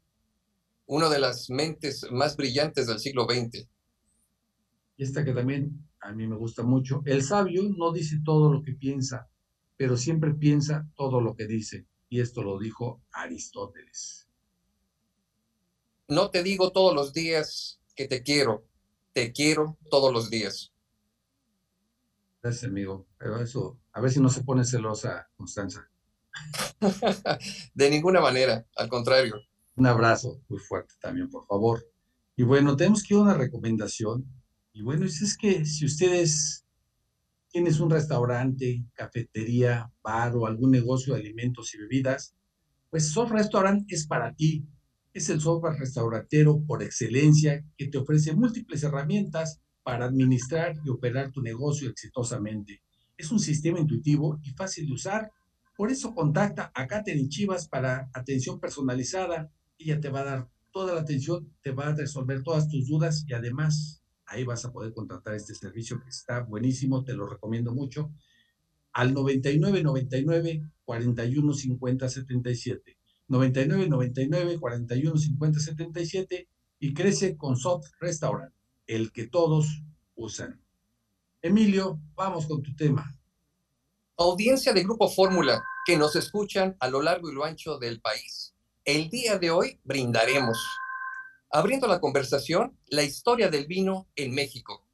[0.85, 3.69] Una de las mentes más brillantes del siglo XX.
[5.01, 7.01] Y esta que también a mí me gusta mucho.
[7.05, 9.31] El sabio no dice todo lo que piensa,
[9.75, 11.87] pero siempre piensa todo lo que dice.
[12.07, 14.27] Y esto lo dijo Aristóteles.
[16.07, 18.67] No te digo todos los días que te quiero,
[19.11, 20.71] te quiero todos los días.
[22.43, 23.07] Gracias, amigo.
[23.17, 25.89] Pero eso, a ver si no se pone celosa, Constanza.
[27.73, 29.33] de ninguna manera, al contrario.
[29.77, 31.83] Un abrazo muy fuerte también, por favor.
[32.35, 34.40] Y bueno, tenemos que ir a una recomendación.
[34.73, 36.65] Y bueno, es que si ustedes
[37.51, 42.33] tienes un restaurante, cafetería, bar o algún negocio de alimentos y bebidas,
[42.89, 44.65] pues Soft Restaurant es para ti.
[45.13, 51.31] Es el software restaurantero por excelencia que te ofrece múltiples herramientas para administrar y operar
[51.31, 52.81] tu negocio exitosamente.
[53.17, 55.31] Es un sistema intuitivo y fácil de usar.
[55.75, 59.51] Por eso contacta a Katherine Chivas para atención personalizada.
[59.77, 63.25] Ella te va a dar toda la atención, te va a resolver todas tus dudas
[63.27, 64.00] y además
[64.31, 68.11] ahí vas a poder contratar este servicio que está buenísimo, te lo recomiendo mucho,
[68.93, 72.97] al 99 99 41 50 77.
[73.27, 78.53] 99 99 41 50 77 y crece con Soft Restaurant,
[78.87, 79.83] el que todos
[80.15, 80.61] usan.
[81.41, 83.17] Emilio, vamos con tu tema.
[84.17, 88.53] Audiencia de Grupo Fórmula que nos escuchan a lo largo y lo ancho del país.
[88.85, 90.57] El día de hoy brindaremos
[91.51, 94.85] abriendo la conversación, la historia del vino en México.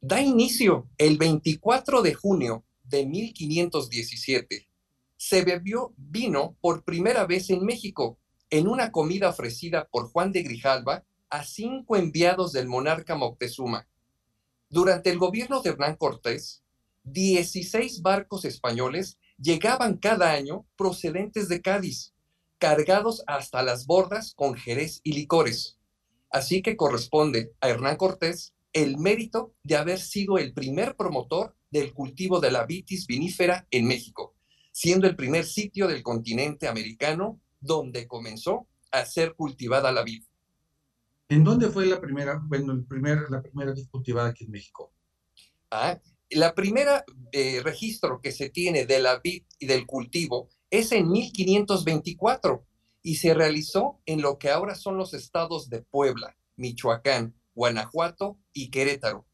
[0.00, 4.68] Da inicio el 24 de junio de 1517.
[5.16, 8.18] Se bebió vino por primera vez en México
[8.50, 13.86] en una comida ofrecida por Juan de Grijalva a cinco enviados del monarca Moctezuma.
[14.70, 16.62] Durante el gobierno de Hernán Cortés,
[17.04, 22.14] 16 barcos españoles llegaban cada año procedentes de Cádiz
[22.58, 25.78] cargados hasta las bordas con jerez y licores.
[26.30, 31.92] Así que corresponde a Hernán Cortés el mérito de haber sido el primer promotor del
[31.92, 34.34] cultivo de la vitis vinífera en México,
[34.72, 40.24] siendo el primer sitio del continente americano donde comenzó a ser cultivada la vid.
[41.28, 44.92] ¿En dónde fue la primera, bueno, el primer, la primera vid cultivada aquí en México?
[45.70, 45.98] Ah,
[46.30, 51.10] la primera eh, registro que se tiene de la vid y del cultivo es en
[51.10, 52.64] 1524
[53.02, 58.70] y se realizó en lo que ahora son los estados de Puebla, Michoacán, Guanajuato y
[58.70, 59.26] Querétaro.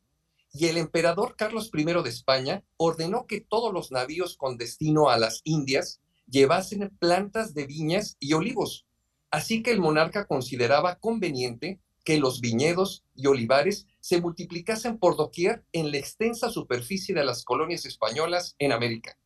[0.53, 5.18] Y el emperador Carlos I de España ordenó que todos los navíos con destino a
[5.18, 8.87] las Indias llevasen plantas de viñas y olivos.
[9.31, 15.64] Así que el monarca consideraba conveniente que los viñedos y olivares se multiplicasen por doquier
[15.73, 19.18] en la extensa superficie de las colonias españolas en América.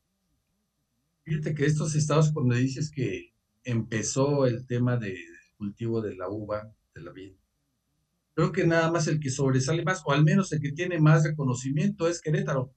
[1.29, 5.19] Fíjate que estos estados, cuando dices que empezó el tema del
[5.59, 7.35] cultivo de la uva, de la vid,
[8.33, 11.25] creo que nada más el que sobresale más, o al menos el que tiene más
[11.25, 12.73] reconocimiento, es Querétaro.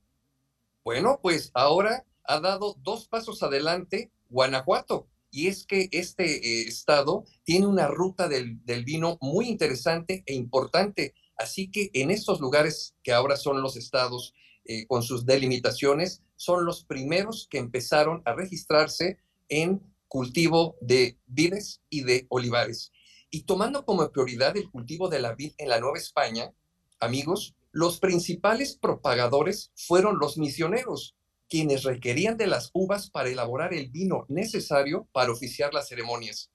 [0.84, 5.08] Bueno, pues ahora ha dado dos pasos adelante Guanajuato.
[5.30, 11.14] Y es que este eh, estado tiene una ruta del vino muy interesante e importante.
[11.38, 14.34] Así que en estos lugares que ahora son los estados
[14.66, 19.18] eh, con sus delimitaciones, son los primeros que empezaron a registrarse
[19.50, 22.92] en cultivo de vides y de olivares.
[23.30, 26.52] Y tomando como prioridad el cultivo de la vid en la Nueva España,
[27.00, 31.16] amigos, los principales propagadores fueron los misioneros,
[31.50, 36.52] quienes requerían de las uvas para elaborar el vino necesario para oficiar las ceremonias.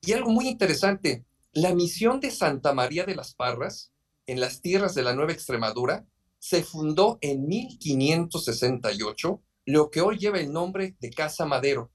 [0.00, 3.92] Y algo muy interesante, la misión de Santa María de las Parras,
[4.26, 6.06] en las tierras de la Nueva Extremadura,
[6.40, 11.92] se fundó en 1568 lo que hoy lleva el nombre de Casa Madero.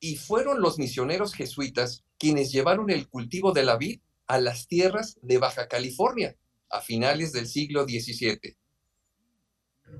[0.00, 5.18] Y fueron los misioneros jesuitas quienes llevaron el cultivo de la vid a las tierras
[5.22, 6.36] de Baja California
[6.70, 8.56] a finales del siglo XVII.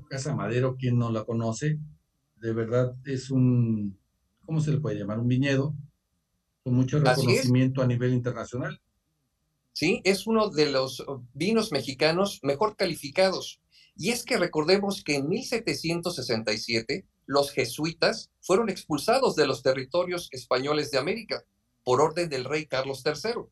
[0.09, 1.79] Casa Madero, quien no la conoce,
[2.37, 3.99] de verdad es un,
[4.45, 5.19] ¿cómo se le puede llamar?
[5.19, 5.75] Un viñedo
[6.63, 8.81] con mucho reconocimiento a nivel internacional.
[9.77, 10.01] ¿Sí?
[10.05, 11.05] Es uno de los
[11.35, 13.61] vinos mexicanos mejor calificados.
[13.95, 20.91] Y es que recordemos que en 1767 los jesuitas fueron expulsados de los territorios españoles
[20.91, 21.45] de América
[21.85, 23.43] por orden del rey Carlos III.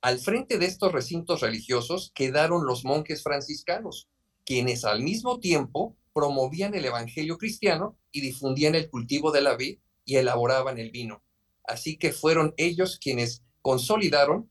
[0.00, 4.08] Al frente de estos recintos religiosos quedaron los monjes franciscanos,
[4.44, 9.78] quienes al mismo tiempo promovían el evangelio cristiano y difundían el cultivo de la vid
[10.04, 11.22] y elaboraban el vino.
[11.62, 14.50] Así que fueron ellos quienes consolidaron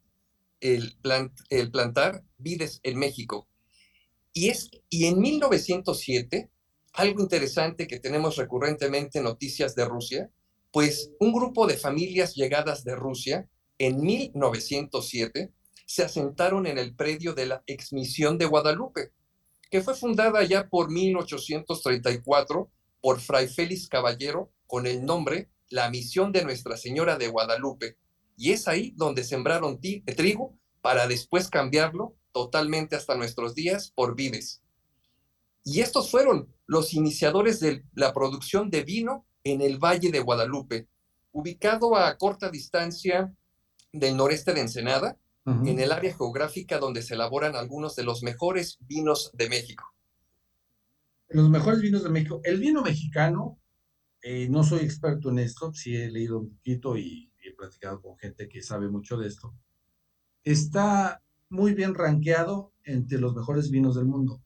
[0.60, 0.98] el,
[1.72, 3.48] plantar vides en México.
[4.34, 6.50] Y, es, y en 1907,
[6.94, 10.32] algo interesante que tenemos recurrentemente noticias de Rusia,
[10.72, 15.54] pues un grupo de familias llegadas de Rusia en 1907
[15.86, 19.12] se asentaron en el predio de la exmisión de Guadalupe,
[19.70, 26.32] que fue fundada ya por 1834 por Fray Félix Caballero con el nombre La Misión
[26.32, 27.98] de Nuestra Señora de Guadalupe.
[28.38, 34.62] Y es ahí donde sembraron trigo para después cambiarlo totalmente hasta nuestros días por vides.
[35.64, 40.88] Y estos fueron los iniciadores de la producción de vino en el Valle de Guadalupe,
[41.32, 43.34] ubicado a corta distancia
[43.92, 48.80] del noreste de Ensenada, en el área geográfica donde se elaboran algunos de los mejores
[48.80, 49.84] vinos de México.
[51.30, 52.42] Los mejores vinos de México.
[52.44, 53.60] El vino mexicano,
[54.24, 58.18] eh, no soy experto en esto, sí he leído un poquito y he platicado con
[58.18, 59.54] gente que sabe mucho de esto.
[60.44, 64.42] Está muy bien rankeado entre los mejores vinos del mundo.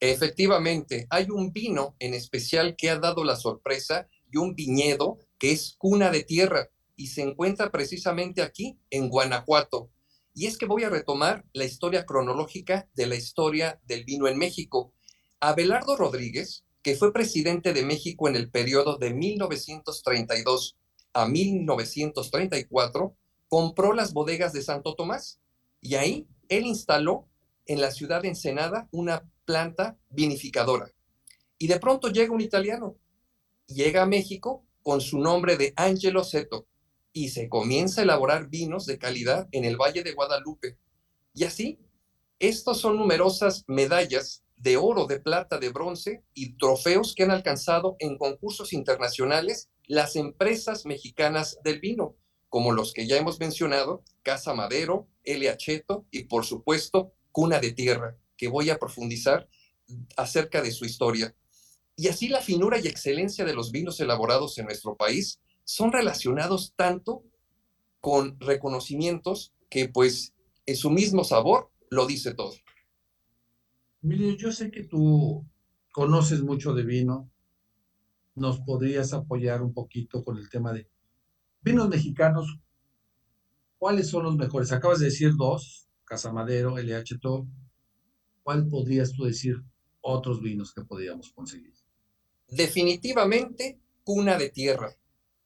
[0.00, 5.52] Efectivamente, hay un vino en especial que ha dado la sorpresa y un viñedo que
[5.52, 9.90] es cuna de tierra y se encuentra precisamente aquí, en Guanajuato.
[10.34, 14.38] Y es que voy a retomar la historia cronológica de la historia del vino en
[14.38, 14.92] México.
[15.40, 20.78] Abelardo Rodríguez, que fue presidente de México en el periodo de 1932
[21.12, 23.16] a 1934,
[23.48, 25.40] compró las bodegas de Santo Tomás
[25.80, 27.28] y ahí él instaló
[27.66, 30.90] en la ciudad de Ensenada una planta vinificadora.
[31.58, 32.96] Y de pronto llega un italiano,
[33.66, 36.66] llega a México con su nombre de Angelo Seto
[37.12, 40.78] y se comienza a elaborar vinos de calidad en el Valle de Guadalupe.
[41.34, 41.78] Y así,
[42.38, 47.96] estos son numerosas medallas de oro, de plata, de bronce y trofeos que han alcanzado
[47.98, 52.14] en concursos internacionales las empresas mexicanas del vino,
[52.48, 55.56] como los que ya hemos mencionado, Casa Madero, L.
[55.56, 59.48] Cheto y por supuesto Cuna de Tierra, que voy a profundizar
[60.16, 61.34] acerca de su historia.
[61.96, 66.72] Y así la finura y excelencia de los vinos elaborados en nuestro país son relacionados
[66.76, 67.24] tanto
[68.00, 70.34] con reconocimientos que pues
[70.66, 72.54] en su mismo sabor lo dice todo.
[74.02, 75.46] Mire, yo sé que tú
[75.92, 77.30] conoces mucho de vino.
[78.34, 80.88] ¿Nos podrías apoyar un poquito con el tema de
[81.60, 82.58] vinos mexicanos?
[83.78, 84.72] ¿Cuáles son los mejores?
[84.72, 87.46] Acabas de decir dos, Casamadero, LH Top.
[88.42, 89.62] ¿Cuál podrías tú decir
[90.00, 91.74] otros vinos que podríamos conseguir?
[92.48, 94.96] Definitivamente, Cuna de Tierra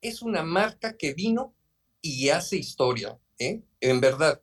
[0.00, 1.54] es una marca que vino
[2.00, 3.62] y hace historia, ¿eh?
[3.80, 4.40] En verdad.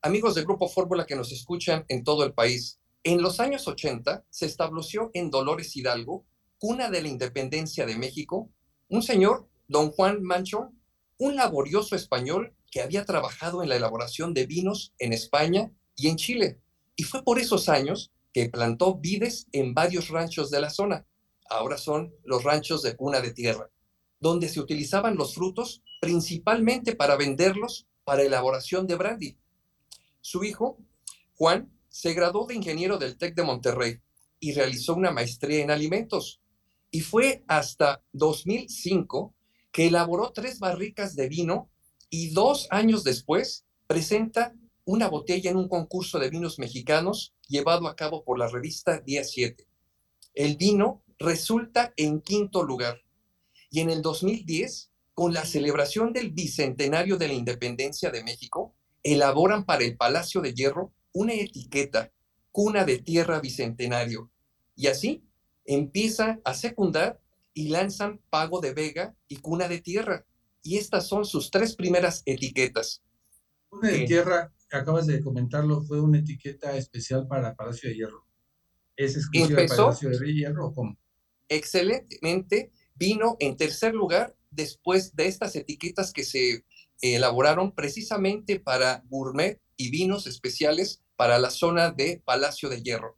[0.00, 4.24] Amigos del Grupo Fórmula que nos escuchan en todo el país, en los años 80
[4.30, 6.24] se estableció en Dolores Hidalgo,
[6.58, 8.50] cuna de la independencia de México,
[8.88, 10.78] un señor, don Juan Manchón,
[11.18, 16.16] un laborioso español que había trabajado en la elaboración de vinos en España y en
[16.16, 16.60] Chile.
[16.96, 21.06] Y fue por esos años que plantó vides en varios ranchos de la zona.
[21.50, 23.70] Ahora son los ranchos de cuna de tierra
[24.22, 29.36] donde se utilizaban los frutos principalmente para venderlos para elaboración de brandy.
[30.20, 30.78] Su hijo,
[31.34, 34.00] Juan, se graduó de ingeniero del TEC de Monterrey
[34.40, 36.40] y realizó una maestría en alimentos.
[36.90, 39.34] Y fue hasta 2005
[39.70, 41.70] que elaboró tres barricas de vino
[42.08, 47.94] y dos años después presenta una botella en un concurso de vinos mexicanos llevado a
[47.94, 49.68] cabo por la revista Día 7.
[50.34, 53.02] El vino resulta en quinto lugar
[53.70, 59.66] y en el 2010, con la celebración del bicentenario de la independencia de México, elaboran
[59.66, 62.12] para el Palacio de Hierro una etiqueta,
[62.50, 64.30] cuna de tierra bicentenario.
[64.74, 65.24] Y así
[65.64, 67.20] empieza a secundar
[67.54, 70.24] y lanzan Pago de Vega y Cuna de Tierra.
[70.62, 73.02] Y estas son sus tres primeras etiquetas.
[73.68, 78.26] Cuna de Tierra, acabas de comentarlo, fue una etiqueta especial para Palacio de Hierro.
[78.96, 80.98] ¿Es exclusiva para Palacio de Hierro o cómo?
[81.48, 86.64] Excelentemente vino en tercer lugar después de estas etiquetas que se
[87.00, 93.16] elaboraron precisamente para gourmet y vinos especiales para la zona de Palacio de Hierro.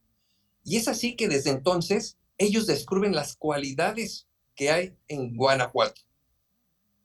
[0.64, 4.26] Y es así que desde entonces ellos descubren las cualidades
[4.56, 6.02] que hay en Guanajuato.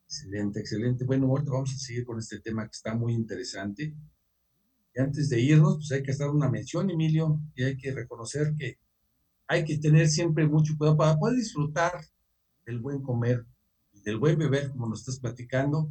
[0.06, 1.06] Excelente, excelente.
[1.06, 3.94] Bueno, ahorita vamos a seguir con este tema que está muy interesante.
[4.96, 8.54] Y antes de irnos, pues hay que hacer una mención, Emilio, y hay que reconocer
[8.58, 8.80] que
[9.48, 12.06] hay que tener siempre mucho cuidado para poder disfrutar
[12.66, 13.46] del buen comer
[14.04, 15.90] del buen beber, como nos estás platicando,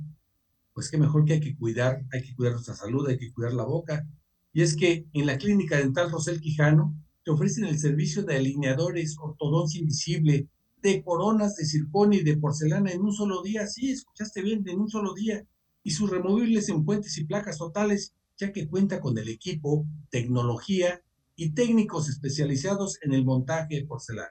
[0.78, 3.52] pues qué mejor que hay que cuidar, hay que cuidar nuestra salud, hay que cuidar
[3.52, 4.06] la boca.
[4.52, 9.16] Y es que en la clínica dental Rosel Quijano te ofrecen el servicio de alineadores,
[9.20, 10.46] ortodoncia invisible,
[10.80, 13.66] de coronas de circonio y de porcelana en un solo día.
[13.66, 15.44] Sí, escuchaste bien, en un solo día.
[15.82, 21.02] Y sus removibles en puentes y placas totales, ya que cuenta con el equipo, tecnología
[21.34, 24.30] y técnicos especializados en el montaje de porcelana.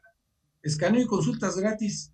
[0.63, 2.13] Escaneo y consultas gratis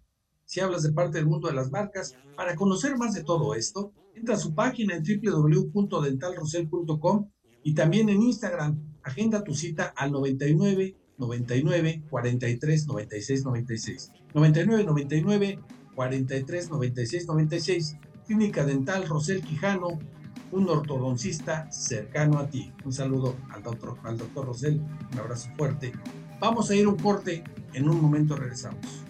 [0.53, 2.15] si hablas de parte del mundo de las marcas.
[2.35, 7.27] Para conocer más de todo esto, entra a su página en www.dentalrosel.com
[7.63, 8.79] y también en Instagram.
[9.01, 14.11] Agenda tu cita al 99 99 43 96 96.
[14.35, 15.59] 99 99
[15.95, 17.97] 43 96 96.
[18.27, 19.97] Clínica Dental Rosel Quijano,
[20.51, 22.71] un ortodoncista cercano a ti.
[22.85, 24.79] Un saludo al doctor, al doctor Rosel,
[25.13, 25.93] un abrazo fuerte.
[26.39, 27.43] Vamos a ir un corte,
[27.73, 29.03] en un momento regresamos.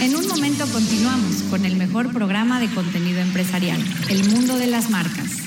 [0.00, 4.90] En un momento continuamos con el mejor programa de contenido empresarial, El Mundo de las
[4.90, 5.40] Marcas.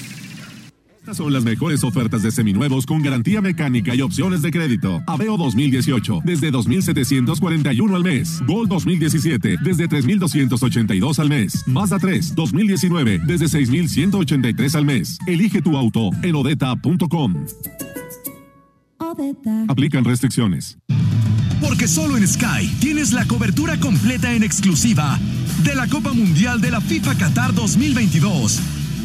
[1.00, 5.02] Estas son las mejores ofertas de seminuevos con garantía mecánica y opciones de crédito.
[5.08, 8.42] Aveo 2018 desde 2.741 al mes.
[8.46, 11.64] Gol 2017 desde 3.282 al mes.
[11.66, 15.18] Mazda 3 2019 desde 6.183 al mes.
[15.28, 17.46] Elige tu auto en odeta.com.
[19.70, 20.78] Aplican restricciones.
[21.62, 25.18] Porque solo en Sky tienes la cobertura completa en exclusiva
[25.64, 28.60] de la Copa Mundial de la FIFA Qatar 2022.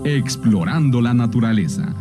[0.04, 1.94] Explorando la naturaleza.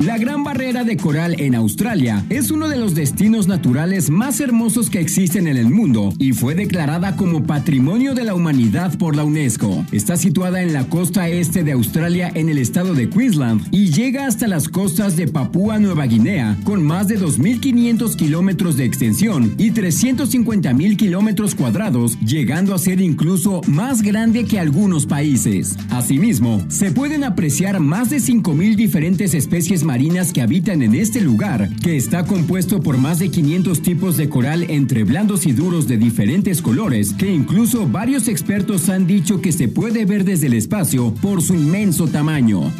[0.00, 4.90] La Gran Barrera de Coral en Australia es uno de los destinos naturales más hermosos
[4.90, 9.24] que existen en el mundo y fue declarada como Patrimonio de la Humanidad por la
[9.24, 9.84] UNESCO.
[9.90, 14.28] Está situada en la costa este de Australia en el estado de Queensland y llega
[14.28, 19.72] hasta las costas de Papúa Nueva Guinea con más de 2.500 kilómetros de extensión y
[19.72, 25.76] 350.000 kilómetros cuadrados, llegando a ser incluso más grande que algunos países.
[25.90, 31.70] Asimismo, se pueden apreciar más de 5.000 diferentes especies marinas que habitan en este lugar,
[31.82, 35.96] que está compuesto por más de 500 tipos de coral entre blandos y duros de
[35.96, 41.14] diferentes colores, que incluso varios expertos han dicho que se puede ver desde el espacio
[41.22, 42.70] por su inmenso tamaño.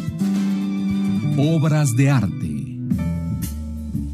[1.38, 2.57] Obras de arte.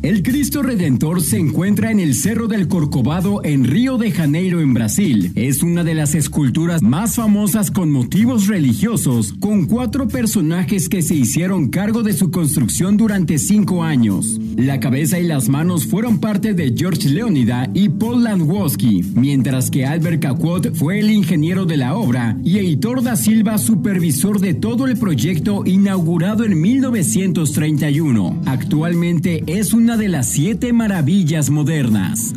[0.04, 4.74] El Cristo Redentor se encuentra en el Cerro del Corcovado en Río de Janeiro, en
[4.74, 5.32] Brasil.
[5.34, 11.14] Es una de las esculturas más famosas con motivos religiosos, con cuatro personajes que se
[11.14, 14.38] hicieron cargo de su construcción durante cinco años.
[14.56, 19.84] La cabeza y las manos fueron parte de George Leonida y Paul Landwoski, mientras que
[19.84, 24.86] Albert Caquot fue el ingeniero de la obra y Heitor da Silva supervisor de todo
[24.86, 28.42] el proyecto inaugurado en 1931.
[28.46, 32.32] Actualmente es una de las siete maravillas modernas.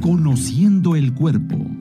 [0.00, 1.75] Conociendo el cuerpo.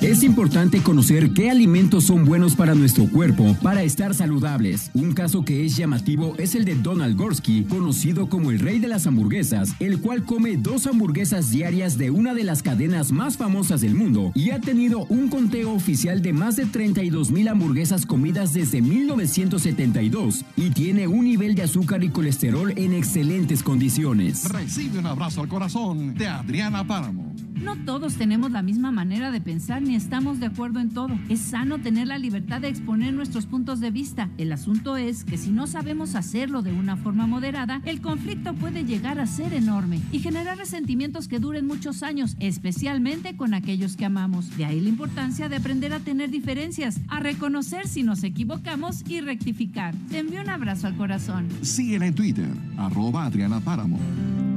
[0.00, 4.92] Es importante conocer qué alimentos son buenos para nuestro cuerpo para estar saludables.
[4.94, 8.86] Un caso que es llamativo es el de Donald Gorsky, conocido como el rey de
[8.86, 13.80] las hamburguesas, el cual come dos hamburguesas diarias de una de las cadenas más famosas
[13.80, 18.54] del mundo y ha tenido un conteo oficial de más de 32 mil hamburguesas comidas
[18.54, 24.48] desde 1972 y tiene un nivel de azúcar y colesterol en excelentes condiciones.
[24.48, 27.34] Recibe un abrazo al corazón de Adriana Páramo.
[27.62, 31.18] No todos tenemos la misma manera de pensar ni estamos de acuerdo en todo.
[31.28, 34.30] Es sano tener la libertad de exponer nuestros puntos de vista.
[34.38, 38.84] El asunto es que si no sabemos hacerlo de una forma moderada, el conflicto puede
[38.84, 44.04] llegar a ser enorme y generar resentimientos que duren muchos años, especialmente con aquellos que
[44.04, 44.56] amamos.
[44.56, 49.20] De ahí la importancia de aprender a tener diferencias, a reconocer si nos equivocamos y
[49.20, 49.94] rectificar.
[50.08, 51.48] Te envío un abrazo al corazón.
[51.62, 53.60] Síguela en Twitter, arroba Adriana.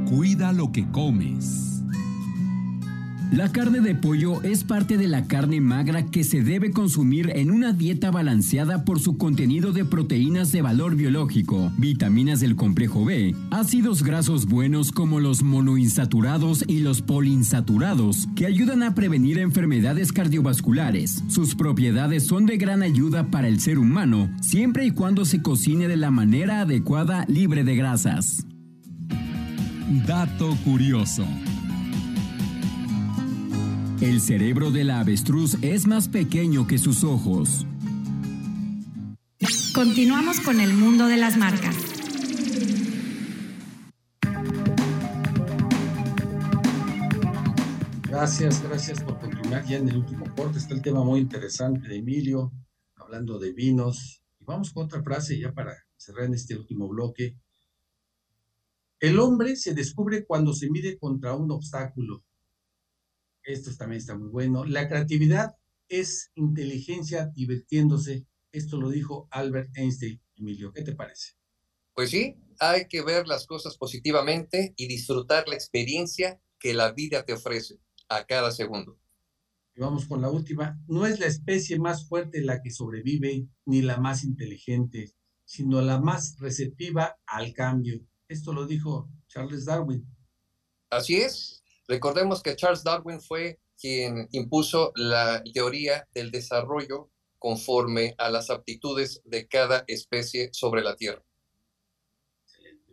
[0.06, 1.81] Cuida lo que comes.
[3.32, 7.50] La carne de pollo es parte de la carne magra que se debe consumir en
[7.50, 13.34] una dieta balanceada por su contenido de proteínas de valor biológico, vitaminas del complejo B,
[13.50, 21.24] ácidos grasos buenos como los monoinsaturados y los poliinsaturados, que ayudan a prevenir enfermedades cardiovasculares.
[21.30, 25.88] Sus propiedades son de gran ayuda para el ser humano, siempre y cuando se cocine
[25.88, 28.46] de la manera adecuada libre de grasas.
[30.06, 31.26] Dato curioso.
[34.02, 37.68] El cerebro de la avestruz es más pequeño que sus ojos.
[39.76, 41.76] Continuamos con el mundo de las marcas.
[48.10, 50.58] Gracias, gracias por continuar ya en el último corte.
[50.58, 52.52] Está el tema muy interesante de Emilio,
[52.96, 54.24] hablando de vinos.
[54.40, 57.38] Y vamos con otra frase ya para cerrar en este último bloque.
[59.00, 62.24] El hombre se descubre cuando se mide contra un obstáculo.
[63.52, 64.64] Esto también está muy bueno.
[64.66, 65.56] La creatividad
[65.88, 68.26] es inteligencia divirtiéndose.
[68.52, 70.22] Esto lo dijo Albert Einstein.
[70.36, 71.34] Emilio, ¿qué te parece?
[71.94, 77.26] Pues sí, hay que ver las cosas positivamente y disfrutar la experiencia que la vida
[77.26, 78.98] te ofrece a cada segundo.
[79.76, 80.80] Y vamos con la última.
[80.88, 85.14] No es la especie más fuerte la que sobrevive, ni la más inteligente,
[85.46, 88.06] sino la más receptiva al cambio.
[88.28, 90.08] Esto lo dijo Charles Darwin.
[90.90, 91.61] Así es.
[91.92, 99.22] Recordemos que Charles Darwin fue quien impuso la teoría del desarrollo conforme a las aptitudes
[99.26, 101.22] de cada especie sobre la Tierra.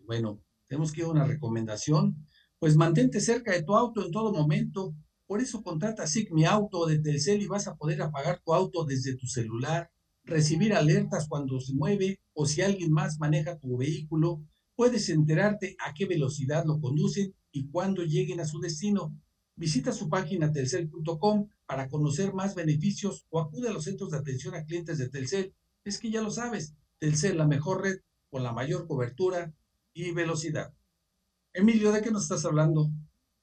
[0.04, 2.26] Bueno, tenemos que ir a una recomendación.
[2.58, 4.96] Pues mantente cerca de tu auto en todo momento.
[5.28, 8.84] Por eso contrata SIG Mi Auto de Telcel y vas a poder apagar tu auto
[8.84, 9.92] desde tu celular,
[10.24, 14.42] recibir alertas cuando se mueve o si alguien más maneja tu vehículo.
[14.74, 19.14] Puedes enterarte a qué velocidad lo conducen y cuándo lleguen a su destino.
[19.56, 24.54] Visita su página telcel.com para conocer más beneficios o acude a los centros de atención
[24.54, 25.54] a clientes de Telcel.
[25.84, 29.52] Es que ya lo sabes, Telcel, la mejor red con la mayor cobertura
[29.92, 30.72] y velocidad.
[31.52, 32.90] Emilio, ¿de qué nos estás hablando?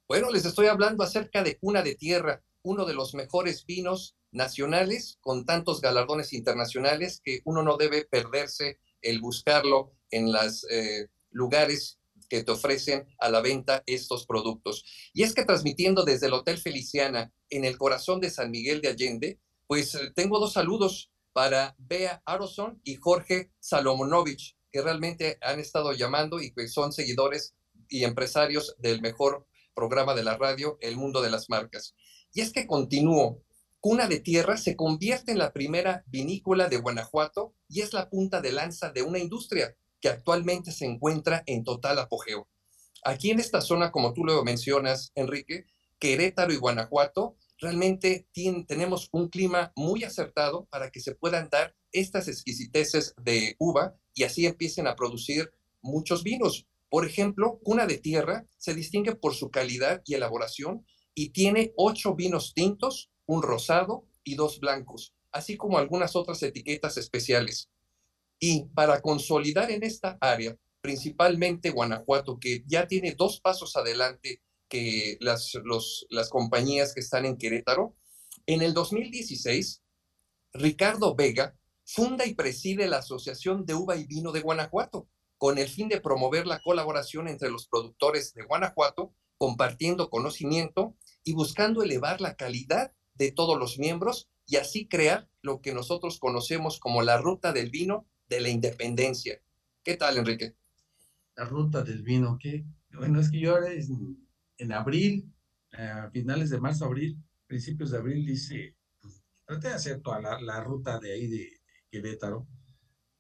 [0.08, 5.18] Bueno, les estoy hablando acerca de Cuna de Tierra, uno de los mejores vinos nacionales
[5.22, 12.00] con tantos galardones internacionales que uno no debe perderse el buscarlo en los eh, lugares
[12.30, 14.84] que te ofrecen a la venta estos productos.
[15.14, 18.90] Y es que transmitiendo desde el Hotel Feliciana en el corazón de San Miguel de
[18.90, 25.60] Allende, pues eh, tengo dos saludos para Bea Aroson y Jorge Salomonovich, que realmente han
[25.60, 27.56] estado llamando y que son seguidores
[27.90, 31.96] y empresarios del mejor programa de la radio, El Mundo de las Marcas.
[32.34, 33.44] Y es que continúo.
[33.80, 38.42] Cuna de Tierra se convierte en la primera vinícola de Guanajuato y es la punta
[38.42, 42.48] de lanza de una industria que actualmente se encuentra en total apogeo.
[43.04, 45.66] Aquí en esta zona, como tú lo mencionas, Enrique,
[46.00, 48.28] Querétaro y Guanajuato, realmente
[48.68, 54.24] tenemos un clima muy acertado para que se puedan dar estas exquisiteces de uva y
[54.24, 56.68] así empiecen a producir muchos vinos.
[56.90, 62.16] Por ejemplo, Cuna de Tierra se distingue por su calidad y elaboración y tiene ocho
[62.16, 67.70] vinos tintos, un rosado y dos blancos, así como algunas otras etiquetas especiales.
[68.40, 75.18] Y para consolidar en esta área, principalmente Guanajuato, que ya tiene dos pasos adelante que
[75.20, 75.54] las,
[76.10, 77.96] las compañías que están en Querétaro,
[78.46, 79.82] en el 2016,
[80.54, 85.08] Ricardo Vega funda y preside la Asociación de Uva y Vino de Guanajuato,
[85.38, 91.34] con el fin de promover la colaboración entre los productores de Guanajuato, compartiendo conocimiento y
[91.34, 96.80] buscando elevar la calidad de todos los miembros y así crear lo que nosotros conocemos
[96.80, 99.40] como la ruta del vino de la independencia.
[99.84, 100.56] ¿Qué tal, Enrique?
[101.36, 102.66] La ruta del vino, ¿qué?
[102.94, 103.70] Bueno, es que yo ahora
[104.58, 105.32] en, abril,
[105.74, 110.64] a finales de marzo, abril, principios de abril, dice, pues, traté de hacer toda la
[110.64, 111.50] ruta de ahí de,
[111.96, 112.48] Querétaro,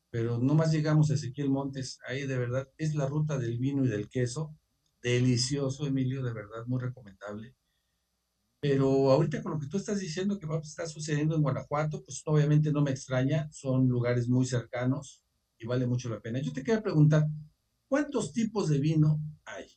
[0.09, 3.85] pero no más llegamos a Ezequiel Montes, ahí de verdad es la ruta del vino
[3.85, 4.57] y del queso,
[5.01, 7.55] delicioso, Emilio, de verdad, muy recomendable.
[8.67, 12.03] Pero ahorita con lo que tú estás diciendo que va a estar sucediendo en Guanajuato,
[12.03, 15.21] pues obviamente no me extraña, son lugares muy cercanos
[15.59, 16.41] y vale mucho la pena.
[16.41, 17.27] Yo te quería preguntar,
[17.87, 19.67] ¿cuántos tipos de vino hay?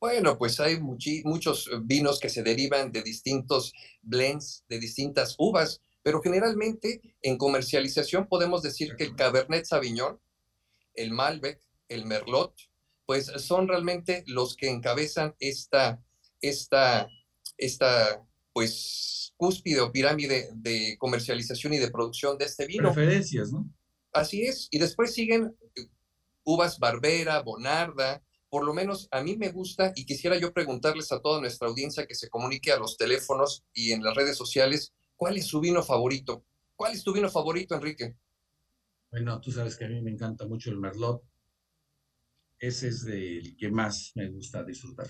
[0.00, 3.72] Bueno, pues hay muchos vinos que se derivan de distintos
[4.02, 5.80] blends, de distintas uvas.
[6.02, 10.18] Pero generalmente en comercialización podemos decir que el Cabernet Sauvignon,
[10.94, 12.52] el Malbec, el Merlot,
[13.06, 16.02] pues son realmente los que encabezan esta,
[16.40, 17.08] esta,
[17.56, 22.92] esta, pues, cúspide o pirámide de comercialización y de producción de este vino.
[22.92, 23.68] Preferencias, ¿no?
[24.12, 24.68] Así es.
[24.70, 25.88] Y después siguen eh,
[26.44, 28.22] uvas Barbera, Bonarda.
[28.48, 32.06] Por lo menos a mí me gusta y quisiera yo preguntarles a toda nuestra audiencia
[32.06, 34.92] que se comunique a los teléfonos y en las redes sociales
[35.22, 36.44] ¿Cuál es su vino favorito?
[36.74, 38.16] ¿Cuál es tu vino favorito, Enrique?
[39.12, 41.22] Bueno, tú sabes que a mí me encanta mucho el Merlot.
[42.58, 45.06] Ese es el que más me gusta disfrutar.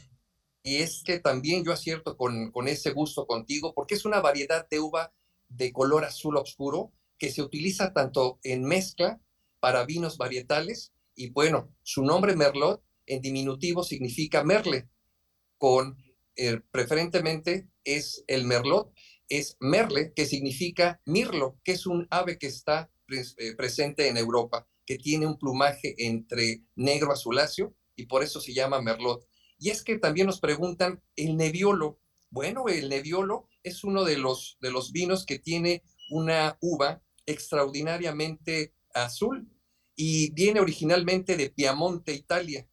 [0.62, 4.68] Y es que también yo acierto con, con ese gusto contigo, porque es una variedad
[4.68, 5.12] de uva
[5.48, 9.20] de color azul oscuro que se utiliza tanto en mezcla
[9.60, 14.88] para vinos varietales y bueno, su nombre Merlot en diminutivo significa merle,
[15.58, 15.96] con
[16.36, 18.92] eh, preferentemente es el Merlot
[19.38, 24.68] es merle, que significa mirlo, que es un ave que está eh, presente en Europa,
[24.84, 29.26] que tiene un plumaje entre negro azuláceo y por eso se llama merlot.
[29.62, 32.00] Y es que también nos preguntan el neviolo,
[32.30, 38.74] Bueno, el Nebbiolo es uno de los, de los vinos que tiene una uva extraordinariamente
[38.92, 39.48] azul
[39.94, 42.66] y viene originalmente de Piamonte, Italia.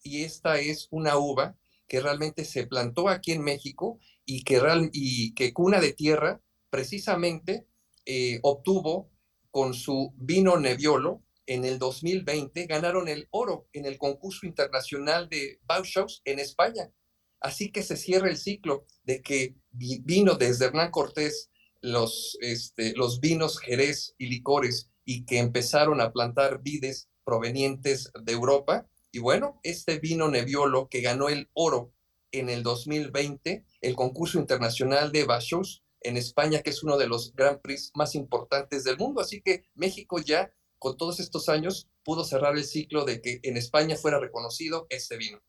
[0.00, 1.56] Y esta es una uva
[1.88, 6.40] que realmente se plantó aquí en México y que, real, y que Cuna de Tierra
[6.70, 7.66] precisamente
[8.06, 9.10] eh, obtuvo
[9.50, 15.58] con su vino Nebbiolo en el 2020, ganaron el oro en el concurso internacional de
[15.62, 16.92] Baushaus en España.
[17.40, 23.20] Así que se cierra el ciclo de que vino desde Hernán Cortés los, este, los
[23.20, 28.86] vinos Jerez y licores y que empezaron a plantar vides provenientes de Europa.
[29.10, 31.94] Y bueno, este vino Nebbiolo que ganó el oro
[32.30, 37.32] en el 2020, el concurso internacional de Bachos en España, que es uno de los
[37.34, 39.22] Grand Prix más importantes del mundo.
[39.22, 43.56] Así que México ya, con todos estos años, pudo cerrar el ciclo de que en
[43.56, 45.40] España fuera reconocido este vino.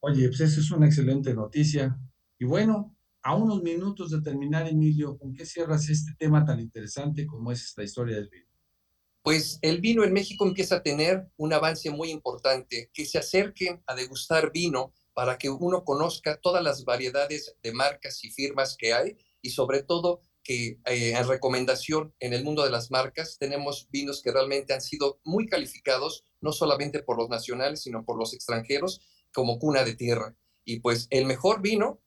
[0.00, 1.98] Oye, pues eso es una excelente noticia.
[2.38, 7.26] Y bueno, a unos minutos de terminar, Emilio, ¿con qué cierras este tema tan interesante
[7.26, 8.46] como es esta historia del vino?
[9.22, 13.82] Pues el vino en México empieza a tener un avance muy importante, que se acerquen
[13.86, 18.94] a degustar vino para que uno conozca todas las variedades de marcas y firmas que
[18.94, 23.88] hay y sobre todo que eh, en recomendación en el mundo de las marcas tenemos
[23.90, 28.32] vinos que realmente han sido muy calificados, no solamente por los nacionales, sino por los
[28.32, 29.00] extranjeros,
[29.32, 30.36] como cuna de tierra.
[30.64, 32.02] Y pues el mejor vino,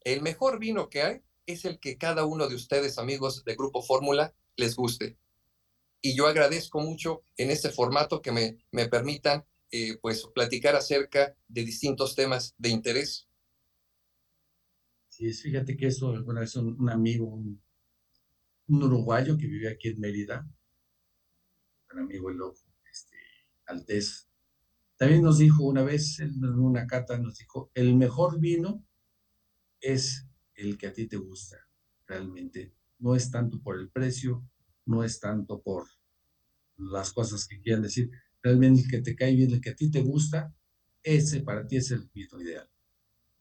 [0.00, 3.82] el mejor vino que hay es el que cada uno de ustedes, amigos de Grupo
[3.82, 5.18] Fórmula, les guste.
[6.00, 11.36] Y yo agradezco mucho en este formato que me, me permitan eh, pues platicar acerca
[11.48, 13.28] de distintos temas de interés.
[15.08, 17.63] Sí, fíjate que eso alguna vez un, un amigo, un,
[18.68, 20.48] uruguayo que vive aquí en Mérida,
[21.92, 22.38] un amigo el
[22.90, 23.16] este,
[23.66, 24.28] Altés,
[24.96, 28.84] también nos dijo una vez en una cata, nos dijo, el mejor vino
[29.80, 31.58] es el que a ti te gusta,
[32.06, 32.74] realmente.
[32.98, 34.48] No es tanto por el precio,
[34.86, 35.86] no es tanto por
[36.76, 38.10] las cosas que quieran decir,
[38.42, 40.54] realmente el que te cae bien, el que a ti te gusta,
[41.02, 42.68] ese para ti es el vino ideal.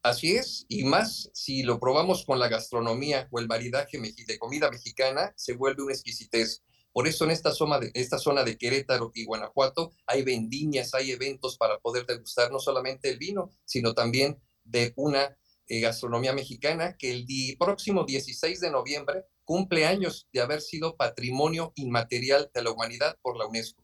[0.04, 4.70] Así es, y más si lo probamos con la gastronomía o el maridaje de comida
[4.70, 6.62] mexicana, se vuelve una exquisitez.
[6.92, 11.12] Por eso en esta zona, de, esta zona de Querétaro y Guanajuato hay vendimias, hay
[11.12, 15.38] eventos para poder degustar no solamente el vino, sino también de una
[15.68, 17.26] eh, gastronomía mexicana que el
[17.58, 23.38] próximo 16 de noviembre cumple años de haber sido patrimonio inmaterial de la humanidad por
[23.38, 23.82] la UNESCO.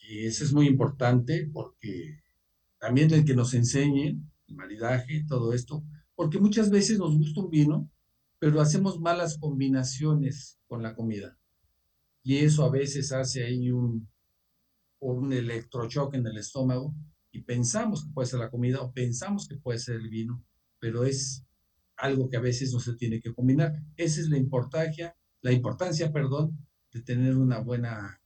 [0.00, 2.20] Y eso es muy importante porque
[2.80, 5.82] también el que nos enseñen el maridaje, todo esto,
[6.14, 7.90] porque muchas veces nos gusta un vino,
[8.38, 11.38] pero hacemos malas combinaciones con la comida
[12.22, 14.08] y eso a veces hace ahí un,
[15.00, 16.94] un electrochoque en el estómago
[17.32, 20.44] y pensamos que puede ser la comida o pensamos que puede ser el vino,
[20.78, 21.44] pero es
[21.96, 23.74] algo que a veces no se tiene que combinar.
[23.96, 28.20] Esa es la importancia, la importancia, perdón, de tener una buena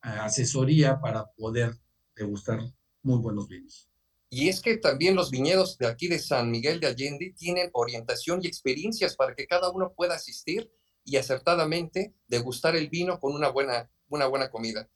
[0.00, 1.74] asesoría para poder
[2.14, 2.60] degustar
[3.02, 3.88] muy buenos vinos.
[4.30, 8.40] Y es que también los viñedos de aquí de San Miguel de Allende tienen orientación
[8.42, 10.70] y experiencias para que cada uno pueda asistir
[11.04, 14.88] y acertadamente degustar el vino con una buena, una buena comida.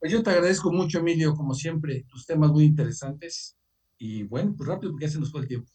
[0.00, 3.56] Pues yo te agradezco mucho, Emilio, como siempre, tus temas muy interesantes.
[3.98, 5.70] Y bueno, pues rápido porque ya se nos fue el tiempo.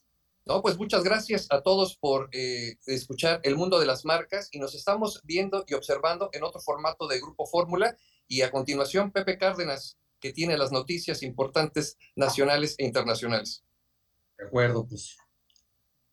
[0.45, 4.59] No, pues muchas gracias a todos por eh, escuchar El Mundo de las Marcas y
[4.59, 7.95] nos estamos viendo y observando en otro formato de Grupo Fórmula
[8.27, 13.65] y a continuación Pepe Cárdenas, que tiene las noticias importantes nacionales e internacionales.
[14.37, 15.17] De acuerdo, pues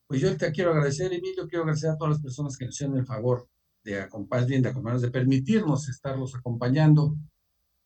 [0.08, 2.96] pues yo te quiero agradecer, Emilio, quiero agradecer a todas las personas que nos hicieron
[2.96, 3.46] el favor
[3.84, 7.14] de acompañarnos, de de permitirnos estarlos acompañando.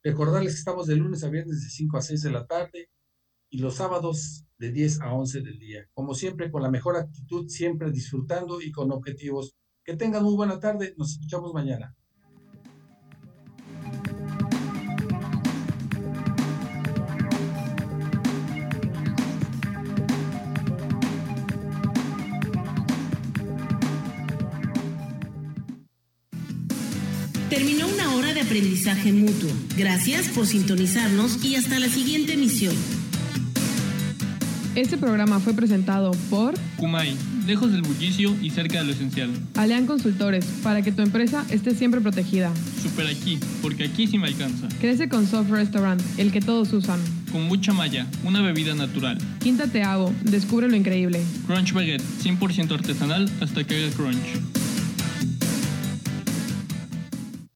[0.05, 2.91] Recordarles que estamos de lunes a viernes de 5 a 6 de la tarde
[3.51, 5.89] y los sábados de 10 a 11 del día.
[5.95, 9.57] Como siempre, con la mejor actitud, siempre disfrutando y con objetivos.
[9.85, 10.95] Que tengan muy buena tarde.
[10.97, 11.97] Nos escuchamos mañana.
[27.53, 29.50] Terminó una hora de aprendizaje mutuo.
[29.76, 32.74] Gracias por sintonizarnos y hasta la siguiente emisión.
[34.74, 37.14] Este programa fue presentado por Kumai,
[37.46, 39.30] lejos del bullicio y cerca de lo esencial.
[39.55, 42.50] Alean Consultores, para que tu empresa esté siempre protegida.
[42.82, 44.68] Super aquí, porque aquí sí me alcanza.
[44.80, 47.00] Crece con Soft Restaurant, el que todos usan.
[47.32, 49.18] Con mucha malla, una bebida natural.
[49.40, 51.20] Quinta Te Hago, descubre lo increíble.
[51.46, 54.61] Crunch Baguette, 100% artesanal hasta que haga crunch.